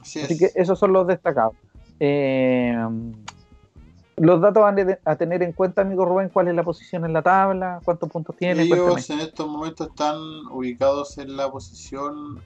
[0.00, 1.54] Así, que esos son los destacados.
[2.00, 2.76] Eh,
[4.16, 7.22] los datos van a tener en cuenta, amigo Rubén, cuál es la posición en la
[7.22, 8.62] tabla, cuántos puntos tiene.
[8.62, 10.16] Ellos en estos momentos están
[10.50, 12.40] ubicados en la posición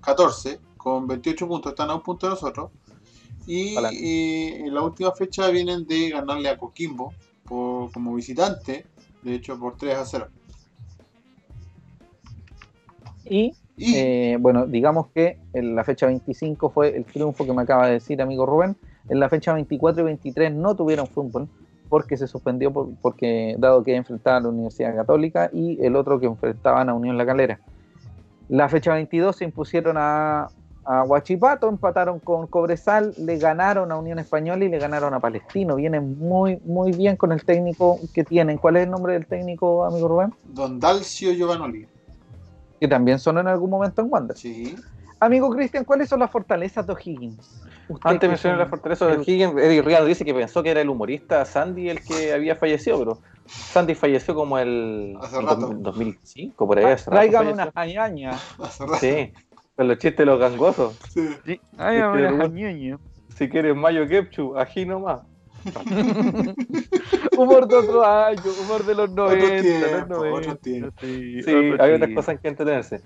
[0.00, 2.70] 14, eh, con 28 puntos, están a un punto de nosotros.
[3.46, 7.12] Y eh, en la última fecha vienen de ganarle a Coquimbo
[7.44, 8.86] como visitante,
[9.22, 10.28] de hecho por 3 a 0.
[13.26, 17.86] Y, eh, bueno, digamos que en la fecha 25 fue el triunfo que me acaba
[17.86, 18.76] de decir amigo Rubén.
[19.08, 21.48] En la fecha 24 y 23 no tuvieron fútbol
[21.88, 26.26] porque se suspendió porque dado que enfrentaban a la Universidad Católica y el otro que
[26.26, 27.60] enfrentaban a Unión La Calera.
[28.48, 30.48] La fecha 22 se impusieron a,
[30.84, 35.76] a Huachipato, empataron con Cobresal, le ganaron a Unión Española y le ganaron a Palestino.
[35.76, 38.58] Vienen muy, muy bien con el técnico que tienen.
[38.58, 40.34] ¿Cuál es el nombre del técnico, amigo Rubén?
[40.44, 41.88] Don Dalcio Giovanoli
[42.84, 44.36] que también son en algún momento en Wander.
[44.36, 44.76] Sí.
[45.20, 47.62] Amigo Cristian, ¿cuáles son las fortalezas de O'Higgins?
[48.02, 51.46] Antes mencioné las fortalezas de O'Higgins, Eddie Riano dice que pensó que era el humorista
[51.46, 55.72] Sandy el que había fallecido, pero Sandy falleció como el hace rato.
[55.74, 56.84] 2005, por ahí.
[56.84, 58.42] Hace Traigan unas añañas.
[59.00, 59.32] Sí,
[59.76, 60.96] con los chistes de los gangosos.
[61.10, 61.28] Sí.
[61.44, 61.60] sí.
[61.78, 62.00] Ay,
[62.54, 62.94] si,
[63.36, 65.20] si quieres mayo ketchup, ají nomás.
[67.38, 70.06] humor de otro año, humor de los 90.
[70.18, 71.40] Otro tiempo, Sí,
[71.78, 73.00] hay otras cosas en que entretenerse.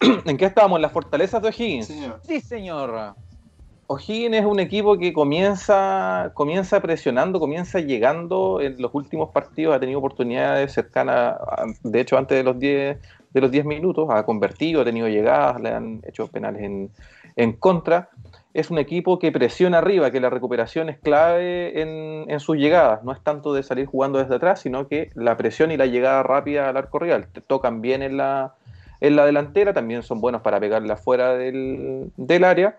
[0.24, 0.78] ¿En qué estábamos?
[0.78, 1.94] ¿En las fortalezas de O'Higgins?
[2.26, 3.14] Sí, señor.
[3.86, 9.80] O'Higgins es un equipo que comienza, comienza presionando, comienza llegando en los últimos partidos, ha
[9.80, 11.36] tenido oportunidades cercanas,
[11.82, 12.98] de hecho antes de los 10
[13.32, 16.90] de los 10 minutos, ha convertido, ha tenido llegadas, le han hecho penales en,
[17.36, 18.10] en contra
[18.54, 23.02] es un equipo que presiona arriba, que la recuperación es clave en, sus llegadas.
[23.02, 26.22] No es tanto de salir jugando desde atrás, sino que la presión y la llegada
[26.22, 27.28] rápida al arco real.
[27.32, 28.54] Te tocan bien en la,
[29.00, 32.78] en la delantera, también son buenos para pegarla fuera del, área.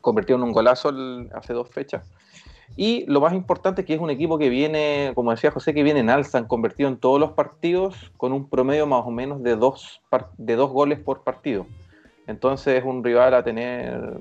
[0.00, 0.92] Convirtió en un golazo
[1.34, 2.10] hace dos fechas.
[2.76, 5.82] Y lo más importante es que es un equipo que viene, como decía José, que
[5.82, 9.42] viene en alza, han convertido en todos los partidos con un promedio más o menos
[9.42, 10.02] de dos,
[10.38, 11.66] de dos goles por partido.
[12.26, 14.18] Entonces es un rival a tener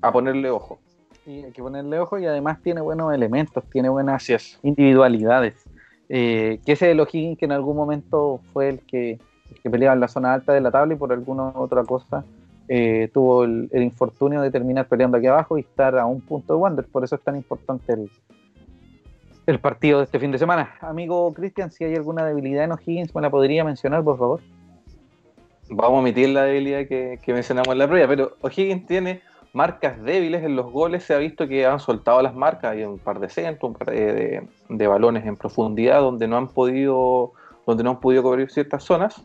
[0.00, 0.78] a ponerle ojo.
[1.24, 4.28] Sí, hay que ponerle ojo y además tiene buenos elementos, tiene buenas
[4.62, 5.64] individualidades.
[6.08, 9.18] Eh, que ese es el O'Higgins que en algún momento fue el que,
[9.64, 12.24] peleaba en la zona alta de la tabla y por alguna otra cosa
[12.68, 16.60] eh, tuvo el, infortunio de terminar peleando aquí abajo y estar a un punto de
[16.60, 16.86] Wander.
[16.86, 18.10] Por eso es tan importante el,
[19.46, 20.74] el partido de este fin de semana.
[20.80, 24.40] Amigo Cristian, si hay alguna debilidad en O'Higgins, ¿me la podría mencionar, por favor?
[25.68, 29.22] Vamos a omitir la debilidad que, mencionamos en la previa, pero O'Higgins tiene
[29.56, 32.98] marcas débiles en los goles se ha visto que han soltado las marcas, hay un
[32.98, 37.32] par de centros, un par de, balones en profundidad donde no han podido
[37.66, 39.24] donde no han podido cubrir ciertas zonas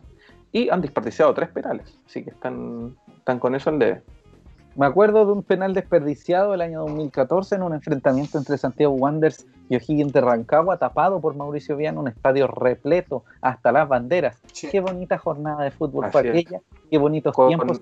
[0.50, 4.02] y han desperdiciado tres penales, así que están, están con eso al debe.
[4.74, 9.46] Me acuerdo de un penal desperdiciado el año 2014 en un enfrentamiento entre Santiago Wanderers
[9.68, 14.38] y O'Higgins de Rancagua, tapado por Mauricio Viana, un estadio repleto hasta las banderas.
[14.70, 16.60] Qué bonita jornada de fútbol fue aquella,
[16.90, 17.80] qué bonitos tiempos.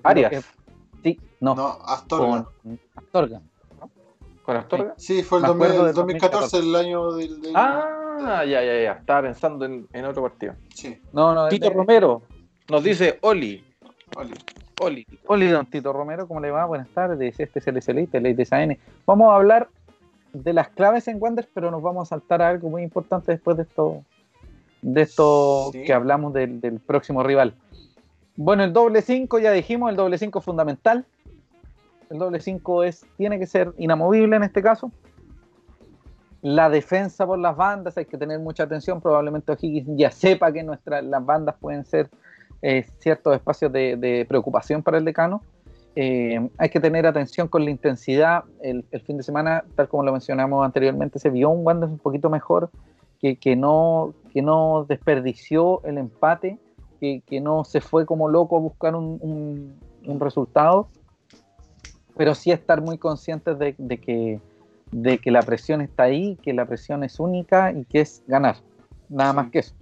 [1.01, 1.55] Sí, no.
[1.55, 2.45] No, Astorga.
[2.61, 3.41] Con Astorga.
[4.43, 4.93] ¿Con Astorga?
[4.97, 8.91] Sí, fue el 2014, el año del, Ah, ya, ya, ya.
[8.91, 10.53] Estaba pensando en, en otro partido.
[10.75, 11.01] Sí.
[11.13, 12.21] No, no, Tito Romero
[12.69, 13.70] nos dice Oli.
[14.15, 14.33] Oli.
[14.81, 15.07] Oli.
[15.27, 16.65] Oli, don Tito Romero, ¿cómo le va?
[16.65, 17.39] Buenas tardes.
[17.39, 18.77] Este es el SLI, Ley de SAN.
[19.05, 19.69] Vamos a hablar
[20.33, 23.57] de las claves en Wander, pero nos vamos a saltar a algo muy importante después
[23.57, 24.03] de esto,
[24.81, 27.53] de esto que hablamos del, del próximo rival.
[28.35, 31.05] Bueno, el doble 5 ya dijimos, el doble 5 es fundamental.
[32.09, 34.91] El doble 5 es, tiene que ser inamovible en este caso.
[36.41, 38.99] La defensa por las bandas, hay que tener mucha atención.
[38.99, 42.09] Probablemente O'Higgins ya sepa que nuestras, las bandas pueden ser
[42.61, 45.41] eh, ciertos espacios de, preocupación para el decano.
[45.95, 48.43] eh, hay que tener atención con la intensidad.
[48.61, 52.29] El, fin de semana, tal como lo mencionamos anteriormente, se vio un Wanderers un poquito
[52.29, 52.69] mejor,
[53.19, 56.57] que, que, no, que no desperdició el empate,
[56.99, 60.87] que, que no se fue como loco a buscar un, un, resultado,
[62.15, 64.39] pero sí estar muy conscientes de, de, que,
[64.91, 68.57] de que la presión está ahí, que la presión es única y que es ganar,
[69.09, 69.75] nada más que eso.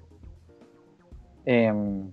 [1.45, 2.11] Em,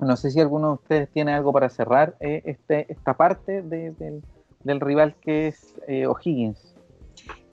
[0.00, 4.80] no sé si alguno de ustedes tiene algo para cerrar eh, este, esta parte del
[4.80, 6.74] rival que es eh, O'Higgins.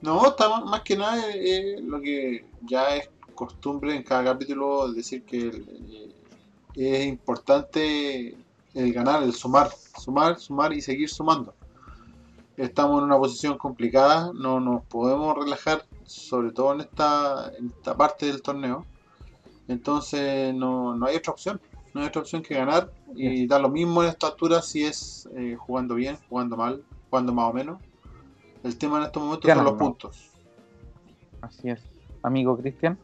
[0.00, 5.24] No, está más, que nada eh, lo que ya es costumbre en cada capítulo decir
[5.24, 5.62] que
[6.74, 8.36] es importante
[8.74, 11.54] el ganar, el sumar, sumar, sumar y seguir sumando.
[12.56, 18.26] Estamos en una posición complicada, no nos podemos relajar, sobre todo en esta, esta parte
[18.26, 18.84] del torneo.
[19.68, 21.60] Entonces no, no hay otra opción
[21.94, 25.28] no hay otra opción que ganar y da lo mismo en esta altura si es
[25.36, 27.80] eh, jugando bien, jugando mal, jugando más o menos.
[28.62, 30.30] El tema en estos momentos son los puntos.
[31.40, 31.82] Así es.
[32.22, 32.98] Amigo Cristian.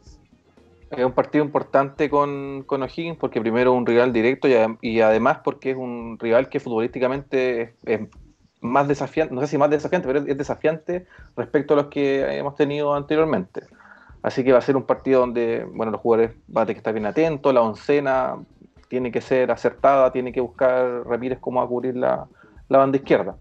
[0.91, 4.49] Es un partido importante con, con O'Higgins porque primero un rival directo
[4.81, 8.01] y, además porque es un rival que futbolísticamente es,
[8.61, 12.57] más desafiante, no sé si más desafiante, pero es, desafiante respecto a los que hemos
[12.57, 13.67] tenido anteriormente.
[14.23, 16.81] Así que va a ser un partido donde, bueno, los jugadores van a tener que
[16.81, 18.37] estar bien atentos, la oncena
[18.89, 22.27] tiene que ser acertada, tiene que buscar Ramírez cómo va a cubrir la,
[22.69, 23.37] banda izquierda.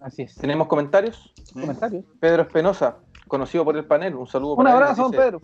[0.00, 0.34] Así es.
[0.34, 1.32] ¿Tenemos comentarios?
[1.52, 2.04] ¿Comentarios?
[2.20, 2.96] Pedro Espenosa,
[3.28, 4.54] conocido por el panel, un saludo.
[4.54, 5.40] Un abrazo, Pedro.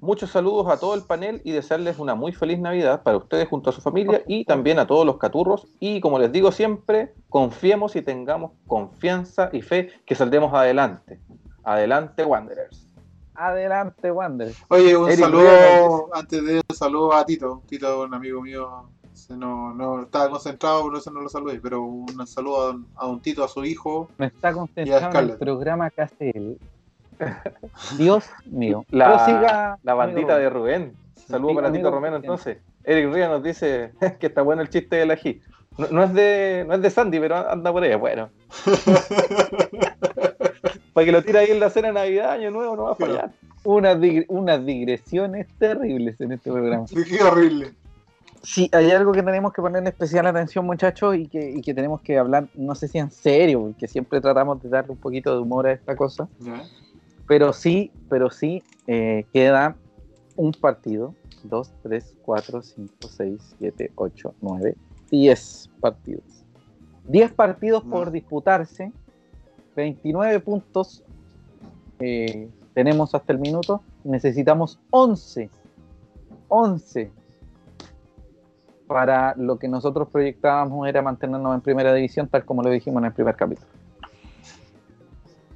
[0.00, 3.70] Muchos saludos a todo el panel y desearles una muy feliz Navidad para ustedes junto
[3.70, 5.68] a su familia y también a todos los caturros.
[5.78, 11.20] Y como les digo siempre, confiemos y tengamos confianza y fe que saldremos adelante.
[11.62, 12.91] Adelante, Wanderers.
[13.34, 14.52] Adelante, Wander.
[14.68, 17.62] Oye, un saludo, antes de un saludo a Tito.
[17.66, 18.88] Tito, un amigo mío,
[19.30, 23.44] no, no estaba concentrado, por eso no lo saludé, pero un saludo a, don Tito,
[23.44, 24.08] a su hijo.
[24.18, 26.58] No está concentrado en el programa que hace él.
[27.98, 28.84] Dios mío.
[28.90, 30.94] La, la bandita de Rubén.
[31.14, 32.58] Saludo para Tito Romero entonces.
[32.84, 35.40] Eric Ría nos dice que está bueno el chiste del ají.
[35.78, 38.28] No, no, es de, no es de Sandy, pero anda por ahí, bueno.
[40.92, 42.94] para que lo tire ahí en la cena de Navidad, Año Nuevo, no va a
[42.96, 43.32] fallar.
[43.64, 46.86] Unas, unas digresiones terribles en este programa.
[46.86, 47.72] Sí, qué horrible.
[48.42, 51.72] Sí, hay algo que tenemos que poner en especial atención, muchachos, y que, y que
[51.74, 55.32] tenemos que hablar, no sé si en serio, porque siempre tratamos de darle un poquito
[55.32, 56.28] de humor a esta cosa.
[57.28, 59.76] Pero sí, pero sí, eh, queda
[60.36, 61.14] un partido,
[61.44, 64.76] 2, 3, 4, 5, 6, 7, 8, 9,
[65.10, 66.44] 10 partidos.
[67.04, 68.92] 10 partidos por disputarse
[69.74, 71.02] 29 puntos
[71.98, 73.82] eh, tenemos hasta el minuto.
[74.04, 75.50] Necesitamos 11.
[76.48, 77.10] 11
[78.86, 83.06] para lo que nosotros proyectábamos era mantenernos en primera división, tal como lo dijimos en
[83.06, 83.66] el primer capítulo.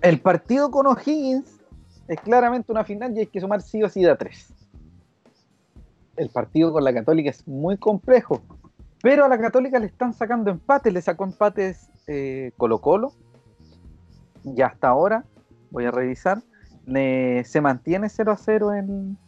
[0.00, 1.60] El partido con O'Higgins
[2.08, 4.54] es claramente una final y hay que sumar sí o sí a tres.
[6.16, 8.40] El partido con la Católica es muy complejo,
[9.02, 12.52] pero a la Católica le están sacando empates, le sacó empates eh,
[14.54, 15.24] Ya hasta ahora,
[15.70, 16.40] voy a revisar,
[16.86, 19.18] se mantiene 0 a 0 en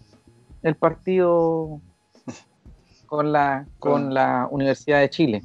[0.63, 1.81] el partido
[3.07, 5.43] con la, con la Universidad de Chile.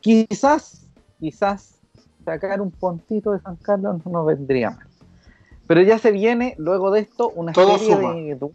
[0.00, 0.88] Quizás,
[1.18, 1.80] quizás
[2.24, 4.86] sacar un puntito de San Carlos no nos vendría mal.
[5.66, 8.50] Pero ya se viene luego de esto una serie de,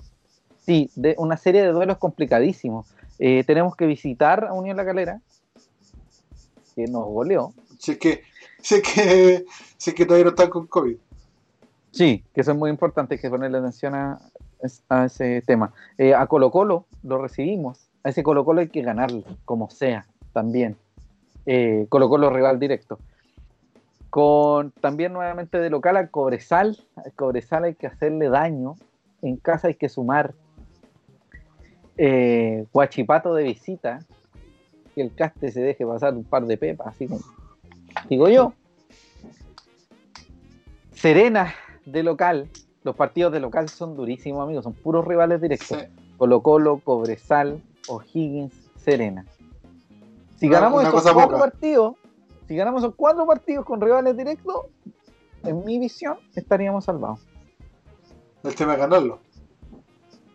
[0.60, 2.94] sí, de una serie de duelos complicadísimos.
[3.18, 5.20] Eh, tenemos que visitar a Unión La Calera,
[6.76, 7.54] que nos goleó.
[7.80, 8.22] Sí, que
[8.62, 9.46] sé que,
[9.78, 10.98] sé que todavía no están con COVID.
[11.92, 14.20] Sí, que eso es muy importante, que ponerle atención a,
[15.06, 15.74] ese tema.
[15.98, 20.06] Eh, a Colo Colo lo recibimos, a ese Colo Colo hay que ganarlo, como sea,
[20.34, 20.76] también.
[21.46, 23.00] Eh, Colo Colo rival directo.
[24.10, 28.76] Con también nuevamente de local a Cobresal, a Cobresal hay que hacerle daño,
[29.22, 30.34] en casa hay que sumar.
[31.98, 34.00] Eh, Guachipato de visita,
[34.96, 37.22] que el caste se deje pasar un par de pepas, así como
[38.10, 38.54] digo yo.
[40.92, 41.54] Serena
[41.86, 42.50] de local,
[42.84, 45.78] los partidos de local son durísimos, amigos, son puros rivales directos.
[46.18, 49.26] Colo Colo, Cobresal, O'Higgins, Serena.
[50.36, 51.96] Si ganamos esos cuatro partidos,
[52.48, 54.66] si ganamos esos cuatro partidos con rivales directos,
[55.44, 57.22] en mi visión estaríamos salvados.
[58.44, 59.20] El tema es ganarlo.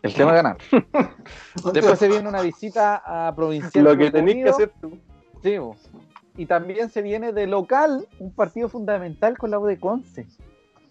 [0.03, 0.59] El tema es ganar.
[1.73, 3.85] Después se viene una visita a Provincial.
[3.85, 4.99] Lo que tenéis que hacer tú.
[5.43, 5.59] Sí,
[6.37, 10.27] y también se viene de local un partido fundamental con la U de Conce.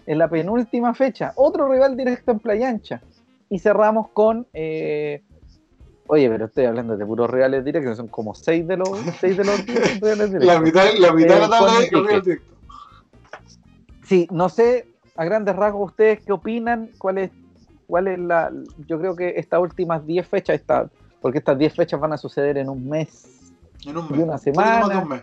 [0.06, 3.02] En la penúltima fecha, otro rival directo en Playa Ancha.
[3.50, 5.22] Y cerramos con eh,
[6.08, 8.90] Oye, pero estoy hablando de puros reales directos, son como seis de los,
[9.20, 9.66] seis de los
[10.02, 10.46] reales directos.
[10.46, 12.24] La mitad, la mitad de la Eh, tabla es ticket.
[12.24, 12.54] Directo.
[14.04, 16.90] Sí, no sé, a grandes rasgos, ¿ustedes qué opinan?
[16.98, 17.32] ¿Cuál es,
[17.88, 18.52] cuál es la...?
[18.86, 20.90] Yo creo que estas últimas 10 fechas, está,
[21.22, 23.43] porque estas 10 fechas van a suceder en un mes,
[23.86, 24.20] En un mes.
[24.22, 24.88] una semana.
[24.88, 25.22] de un mes.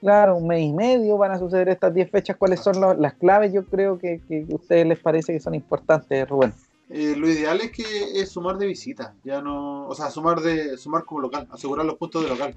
[0.00, 2.36] claro, un mes y medio van a suceder estas 10 fechas.
[2.36, 3.52] ¿Cuáles son las claves?
[3.52, 6.54] Yo creo que, que a ustedes les parece que son importantes, Rubén.
[6.90, 10.76] Eh, lo ideal es que es sumar de visita, ya no, o sea, sumar de
[10.76, 12.54] sumar como local, asegurar los puntos de local.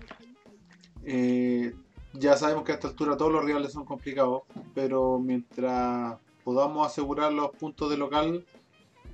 [1.06, 1.74] Eh,
[2.14, 7.32] ya sabemos que a esta altura todos los rivales son complicados, pero mientras podamos asegurar
[7.32, 8.46] los puntos de local,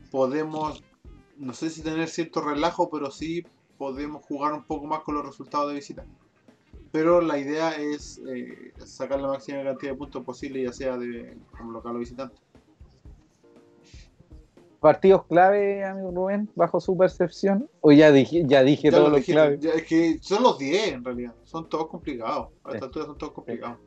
[0.10, 0.84] podemos,
[1.38, 3.46] no sé si tener cierto relajo, pero sí
[3.92, 6.06] podemos jugar un poco más con los resultados de visita.
[6.92, 11.36] Pero la idea es eh, sacar la máxima cantidad de puntos posible, ya sea de
[11.58, 12.36] como local o visitante.
[14.80, 17.70] Partidos clave, amigo Rubén, bajo su percepción.
[17.82, 19.58] O ya dije, ya dije Ya todo lo lo dijiste, clave.
[19.60, 21.34] ya es que son los 10 en realidad.
[21.46, 22.50] Son todos complicados.
[22.64, 22.76] A Sí.
[22.76, 23.78] esta altura son todos complicados.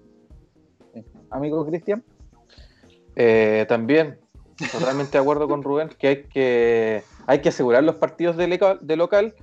[1.30, 2.02] Amigo Cristian.
[3.14, 4.18] Eh, también,
[4.72, 8.78] totalmente de acuerdo con Rubén, que hay que, hay que asegurar los partidos de, leca-
[8.80, 9.34] de local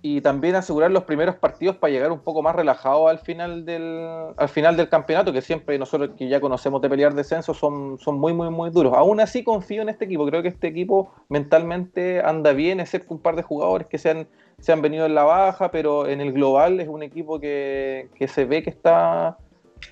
[0.00, 4.32] y también asegurar los primeros partidos para llegar un poco más relajado al final del,
[4.36, 8.18] al final del campeonato, que siempre nosotros que ya conocemos de pelear descenso son, son
[8.18, 8.92] muy, muy, muy duros.
[8.94, 13.20] Aún así confío en este equipo, creo que este equipo mentalmente anda bien, excepto un
[13.20, 14.28] par de jugadores que se han,
[14.58, 18.28] se han venido en la baja, pero en el global es un equipo que, que
[18.28, 19.36] se ve que está,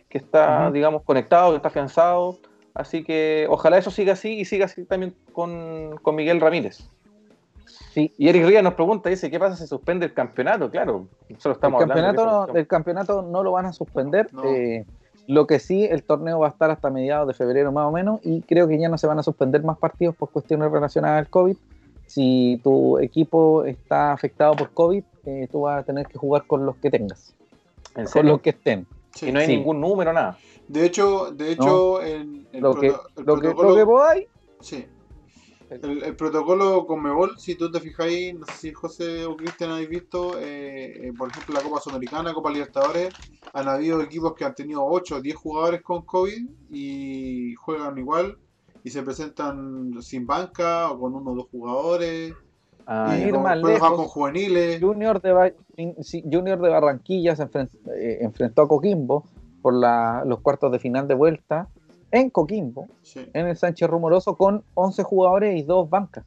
[0.08, 2.38] que está digamos, conectado, que está afianzado.
[2.74, 6.90] Así que ojalá eso siga así y siga así también con, con Miguel Ramírez.
[7.96, 8.12] Sí.
[8.18, 10.70] Y Eric Ríos nos pregunta, dice, ¿qué pasa si se suspende el campeonato?
[10.70, 14.28] Claro, El estamos hablando campeonato, de no, el campeonato no lo van a suspender.
[14.34, 14.44] No.
[14.44, 14.84] eh,
[15.26, 18.20] lo que sí, el torneo va a estar hasta mediados de febrero más o menos
[18.22, 21.30] y creo que ya no se van a suspender más partidos por cuestiones relacionadas al
[21.30, 21.56] COVID.
[22.06, 26.66] Si tu equipo está afectado por COVID, eh, tú vas a tener que jugar con
[26.66, 27.34] los que tengas,
[27.96, 28.86] ¿En con los que estén.
[29.14, 29.30] Sí.
[29.30, 29.56] Y no hay Sí.
[29.56, 30.36] ningún número, nada.
[30.68, 32.94] De hecho, de hecho en el, Lo que, el
[33.24, 34.26] lo que, lo que podáis,
[34.60, 34.86] sí.
[35.68, 39.88] El, el protocolo Conmebol, si tú te fijáis, no sé si José o Cristian habéis
[39.88, 43.12] visto, eh, eh, por ejemplo, la Copa Sudamericana, Copa Libertadores,
[43.52, 48.38] han habido equipos que han tenido 8 o 10 jugadores con COVID y juegan igual
[48.84, 52.34] y se presentan sin banca o con uno o dos jugadores.
[52.86, 53.90] Ah, y ir con- más lejos.
[53.92, 54.80] con juveniles.
[54.80, 55.52] Junior de, Ba-
[56.30, 59.24] Junior de Barranquilla se enfren- eh, enfrentó a Coquimbo
[59.60, 61.68] por la- los cuartos de final de vuelta
[62.10, 66.24] en Coquimbo, Sí, en el Sánchez Rumoroso, con 11 jugadores y dos bancas.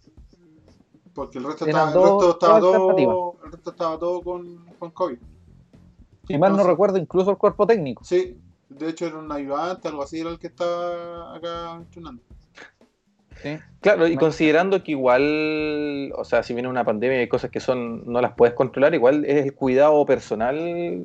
[1.13, 5.17] porque el resto estaba, el resto estaba todo, el resto estaba todo con, con COVID.
[6.27, 8.03] Si mal no Entonces- recuerdo, incluso el cuerpo técnico.
[8.05, 12.21] Sí, de hecho era un ayudante, algo así, era el que estaba acá entrenando.
[13.41, 13.57] ¿Sí?
[13.81, 14.19] Claro, y No.
[14.19, 18.19] considerando que igual, o sea, si viene una pandemia y hay cosas que son no
[18.21, 20.55] las puedes controlar, igual es el cuidado personal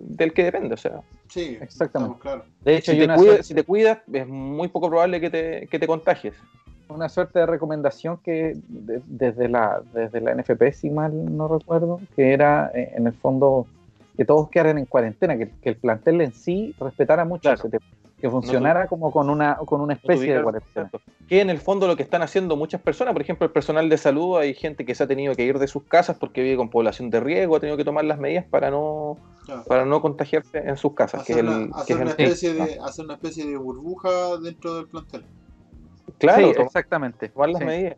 [0.08, 2.18] del que depende, o sea, Sí, Exactamente.
[2.20, 2.44] claros.
[2.64, 5.78] De hecho, si hay te, si te cuidas es muy poco probable que te, que
[5.78, 6.34] te contagies.
[6.88, 12.00] una suerte de recomendación que de- desde, la, desde la NFP, si mal no recuerdo,
[12.14, 13.66] que era eh, en el fondo
[14.16, 17.58] que todos quedaran en cuarentena, que, que el plantel en sí respetara mucho, Claro.
[17.58, 17.84] ese tema,
[18.24, 20.90] que funcionara como con una, con una especie de cuarentena.
[21.28, 23.98] Que en el fondo lo que están haciendo muchas personas, por ejemplo, el personal de
[23.98, 26.70] salud, hay gente que se ha tenido que ir de sus casas porque vive con
[26.70, 29.64] población de riesgo, ha tenido que tomar las medidas para no Claro.
[29.64, 31.22] para no contagiarse en sus casas.
[31.24, 33.14] que es Hacer, el, una, que hacer es una el- especie sí, de, hacer una
[33.14, 34.08] especie de burbuja
[34.42, 35.26] dentro del plantel.
[36.16, 37.28] Claro, Sí, tomar- exactamente.
[37.28, 37.64] tomar las Sí.
[37.66, 37.96] medidas.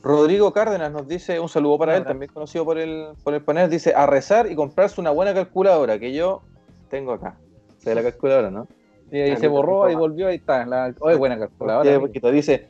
[0.00, 3.68] Rodrigo Cárdenas nos dice, un saludo para él, también conocido por el, por el panel,
[3.68, 6.42] dice, a rezar y comprarse una buena calculadora, que yo
[6.90, 7.36] tengo acá.
[7.84, 8.68] Ve la calculadora, ¿no?
[9.10, 10.66] Y ahí Ah, se borró, ahí volvió, ahí está.
[10.66, 12.30] La, oye, buena calculadora.
[12.30, 12.68] Dice,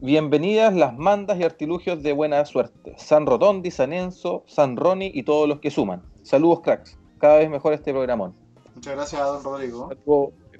[0.00, 2.94] bienvenidas las mandas y artilugios de buena suerte.
[2.96, 6.02] San Rotondi, San Enzo, San Roni y todos los que suman.
[6.22, 6.98] Saludos, cracks.
[7.18, 8.34] Cada vez mejor este programón.
[8.74, 9.90] Muchas gracias a don Rodrigo.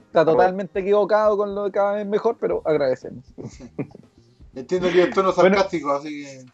[0.06, 3.24] Está totalmente equivocado con lo de cada vez mejor, pero agradecemos.
[4.54, 5.56] Entiendo que el tono Bueno.
[5.56, 6.44] sarcástico, así que.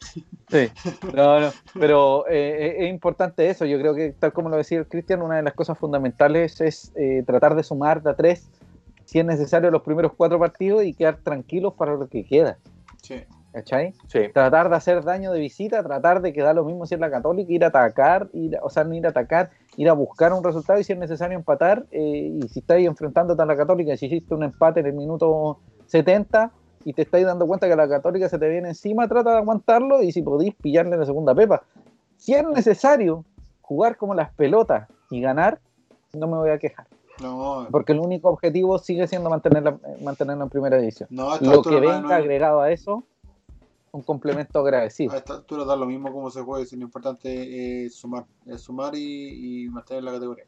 [0.48, 0.72] Sí,
[1.16, 3.64] no, no, pero eh, es importante eso.
[3.64, 6.92] Yo creo que, tal como lo decía el Cristian, una de las cosas fundamentales es
[6.96, 8.48] eh, tratar de sumar de a tres,
[9.06, 12.58] si es necesario, los primeros cuatro partidos y quedar tranquilos para lo que queda.
[13.02, 13.24] Sí.
[13.52, 13.94] ¿Cachai?
[14.08, 14.28] Sí.
[14.34, 17.50] Tratar de hacer daño de visita, tratar de quedar lo mismo si es la Católica,
[17.50, 20.78] ir a atacar, ir, o sea, no ir a atacar, ir a buscar un resultado
[20.78, 21.86] y si es necesario empatar.
[21.90, 25.60] eh, y si estáis enfrentándote a la Católica, si hiciste un empate en el minuto
[25.86, 26.52] 70
[26.86, 30.04] y te estáis dando cuenta que la Católica se te viene encima, trata de aguantarlo
[30.04, 31.64] y si podéis pillarle la segunda pepa.
[32.16, 33.24] Si es necesario
[33.60, 35.58] jugar como las pelotas y ganar,
[36.14, 36.86] no me voy a quejar.
[37.20, 41.08] No, Porque el único objetivo sigue siendo mantenerla, mantenerla en primera división.
[41.10, 43.02] no, Lo que venga no- agregado a eso,
[43.90, 45.12] un complemento agradecido.
[45.12, 48.60] A esta altura da lo mismo como se juegue, si lo importante es sumar, es
[48.60, 50.44] sumar y, y mantener la categoría.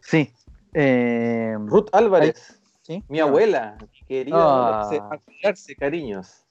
[0.00, 0.30] Sí.
[0.74, 2.59] Eh, Ruth Álvarez,
[2.90, 3.04] ¿sí?
[3.08, 4.90] mi abuela, mi querida, Ah.
[5.78, 6.44] cariños.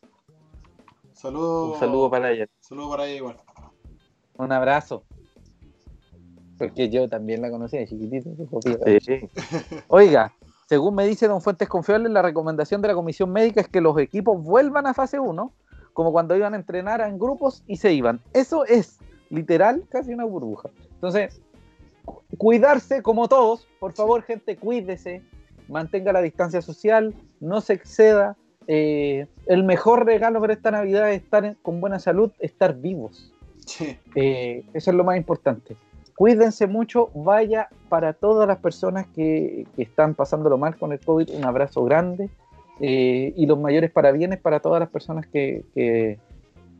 [1.13, 1.73] Saludos.
[1.73, 2.47] Un saludo para ella.
[2.59, 3.37] Saludos para ella igual.
[4.37, 5.03] Un abrazo.
[6.57, 8.29] Porque yo también la conocía de chiquitito.
[9.01, 9.29] Sí.
[9.89, 10.33] Oiga,
[10.67, 13.97] según me dice Don Fuentes Confiables, la recomendación de la comisión médica es que los
[13.97, 15.53] equipos vuelvan a fase 1,
[15.93, 18.21] como cuando iban a entrenar en grupos y se iban.
[18.33, 18.97] Eso es
[19.29, 20.69] literal casi una burbuja.
[20.93, 21.41] Entonces,
[22.05, 25.21] cu- cuidarse como todos, por favor, gente, cuídese,
[25.69, 28.35] mantenga la distancia social, no se exceda.
[28.67, 33.31] Eh, el mejor regalo para esta Navidad es estar en- con buena salud, estar vivos.
[33.65, 33.97] Sí.
[34.15, 35.75] Eh, eso es lo más importante.
[36.15, 41.29] Cuídense mucho, vaya para todas las personas que, que están pasándolo mal con el COVID,
[41.35, 42.29] un abrazo grande
[42.81, 46.17] eh, y los mayores parabienes para todas las personas que, que-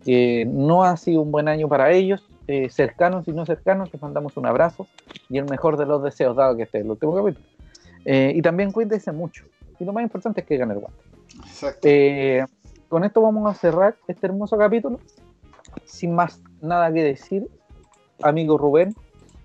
[0.04, 2.26] que no ha sido un buen año para ellos,
[2.70, 4.88] cercanos y no cercanos, les mandamos un abrazo
[5.30, 7.46] y el mejor de los deseos, dado que este es el último capítulo.
[8.06, 9.46] Eh, y también cuídense mucho.
[9.80, 11.00] Y lo más importante es que gane el guante.
[11.46, 11.80] Exacto.
[11.84, 12.46] Eh,
[12.88, 15.00] con esto vamos a cerrar este hermoso capítulo.
[15.86, 17.48] Sin más nada que decir,
[18.22, 18.96] amigo Rubén,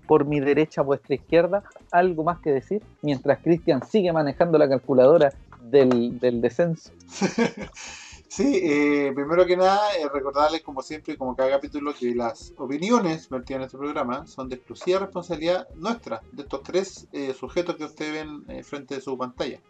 [0.07, 5.33] por mi derecha, vuestra izquierda, algo más que decir, mientras Cristian sigue manejando la calculadora
[5.61, 6.91] del, del descenso.
[8.27, 13.29] Sí, eh, primero que nada, eh, recordarles, como siempre, como cada capítulo, que las opiniones
[13.29, 17.85] vertidas en este programa son de exclusiva responsabilidad nuestra, de estos tres eh, sujetos que
[17.85, 19.61] ustedes ven eh, frente de su pantalla.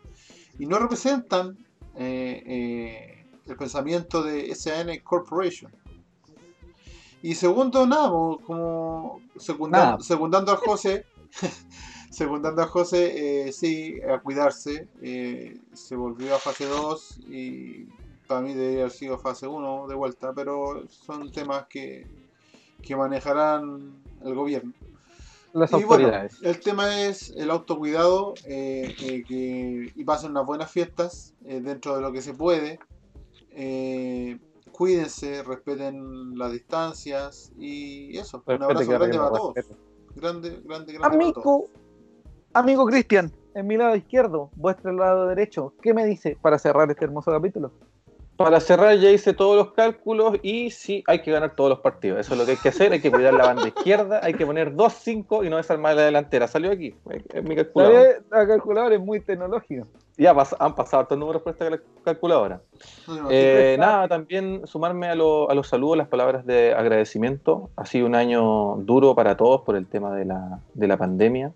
[0.58, 1.58] Y no representan
[1.96, 5.72] el pensamiento de SAN Corporation.
[7.22, 10.00] Y segundo, nada, como- secundando, Nada.
[10.04, 11.06] secundando a José,
[12.12, 14.88] secundando a José, eh, sí, a cuidarse.
[15.74, 17.88] se volvió a fase 2 y
[18.28, 22.08] para mí debería haber sido fase 1 de vuelta, pero son temas que,
[22.82, 24.74] que manejarán el gobierno.
[25.54, 26.12] Las Y bueno,
[26.42, 31.96] el tema es el autocuidado eh, eh, que, y pasen unas buenas fiestas eh, dentro
[31.96, 32.78] de lo que se puede.
[33.52, 34.38] Eh,
[34.74, 38.44] cuídense, respeten las distancias y eso.
[38.46, 39.54] Un Respete abrazo que grande para todos.
[40.14, 41.38] Grande, grande, grande para todos.
[41.38, 41.70] Amigo,
[42.52, 47.06] amigo Cristian, en mi lado izquierdo, vuestro lado derecho, ¿qué me dice para cerrar este
[47.06, 47.72] hermoso capítulo?
[48.38, 52.20] Para cerrar ya hice todos los cálculos y sí, hay que ganar todos los partidos.
[52.20, 54.46] Eso es lo que hay que hacer, hay que cuidar la banda izquierda, hay que
[54.46, 56.46] poner 2-5 y no desarmar la delantera.
[56.48, 56.94] Salió aquí,
[57.34, 58.10] es mi La, calculadora.
[58.32, 59.86] la calculadora es muy tecnológica.
[60.18, 62.62] Ya pas- han pasado estos números por esta cal- calculadora.
[63.08, 67.70] No, Eh, nada, también sumarme a, lo- a los saludos, las palabras de agradecimiento.
[67.78, 71.54] Ha sido un año duro para todos por el tema de la, de la pandemia.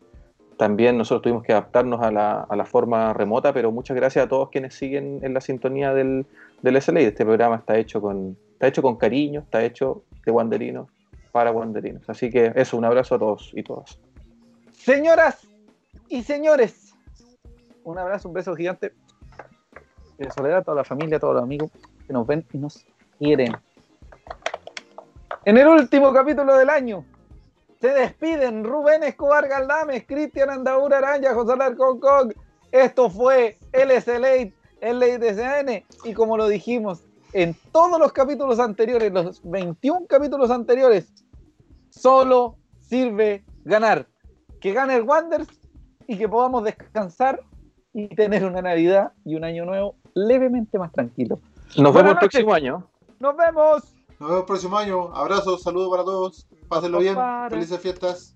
[0.57, 4.29] También nosotros tuvimos que adaptarnos a la, a la forma remota, pero muchas gracias a
[4.29, 6.25] todos quienes siguen en la sintonía del,
[6.61, 7.01] del SLA.
[7.01, 10.87] Este programa está hecho con, está hecho con cariño, está hecho de guanderinos
[11.31, 12.09] para guanderinos.
[12.09, 13.99] Así que eso, un abrazo a todos y todas.
[14.71, 15.47] Señoras
[16.07, 16.93] y señores,
[17.83, 18.93] un abrazo, un beso gigante.
[20.17, 21.71] De Soledad, a toda la familia, a todos los amigos
[22.05, 22.85] que nos ven y nos
[23.17, 23.55] quieren.
[25.45, 27.05] En el último capítulo del año,
[27.79, 32.33] se despiden Rubén Escobar Galdames, Cristian Andaur Araya, José Alarcón.
[32.71, 34.51] Esto fue LSLA,
[34.81, 35.85] el Ley de CN.
[36.03, 37.03] Y como lo dijimos
[37.33, 41.11] en todos los capítulos anteriores, los 21 capítulos anteriores,
[41.89, 44.07] solo sirve ganar.
[44.59, 45.49] Que gane el Wanderers
[46.07, 47.41] y que podamos descansar
[47.93, 51.39] y tener una Navidad y un año nuevo levemente más tranquilo.
[51.77, 52.87] Nos Buenas vemos el próximo año.
[53.19, 53.95] ¡Nos vemos!
[54.19, 55.15] Nos vemos el próximo año.
[55.15, 56.47] Abrazos, saludos para todos.
[56.67, 57.15] Pásenlo bien.
[57.49, 58.35] Felices fiestas.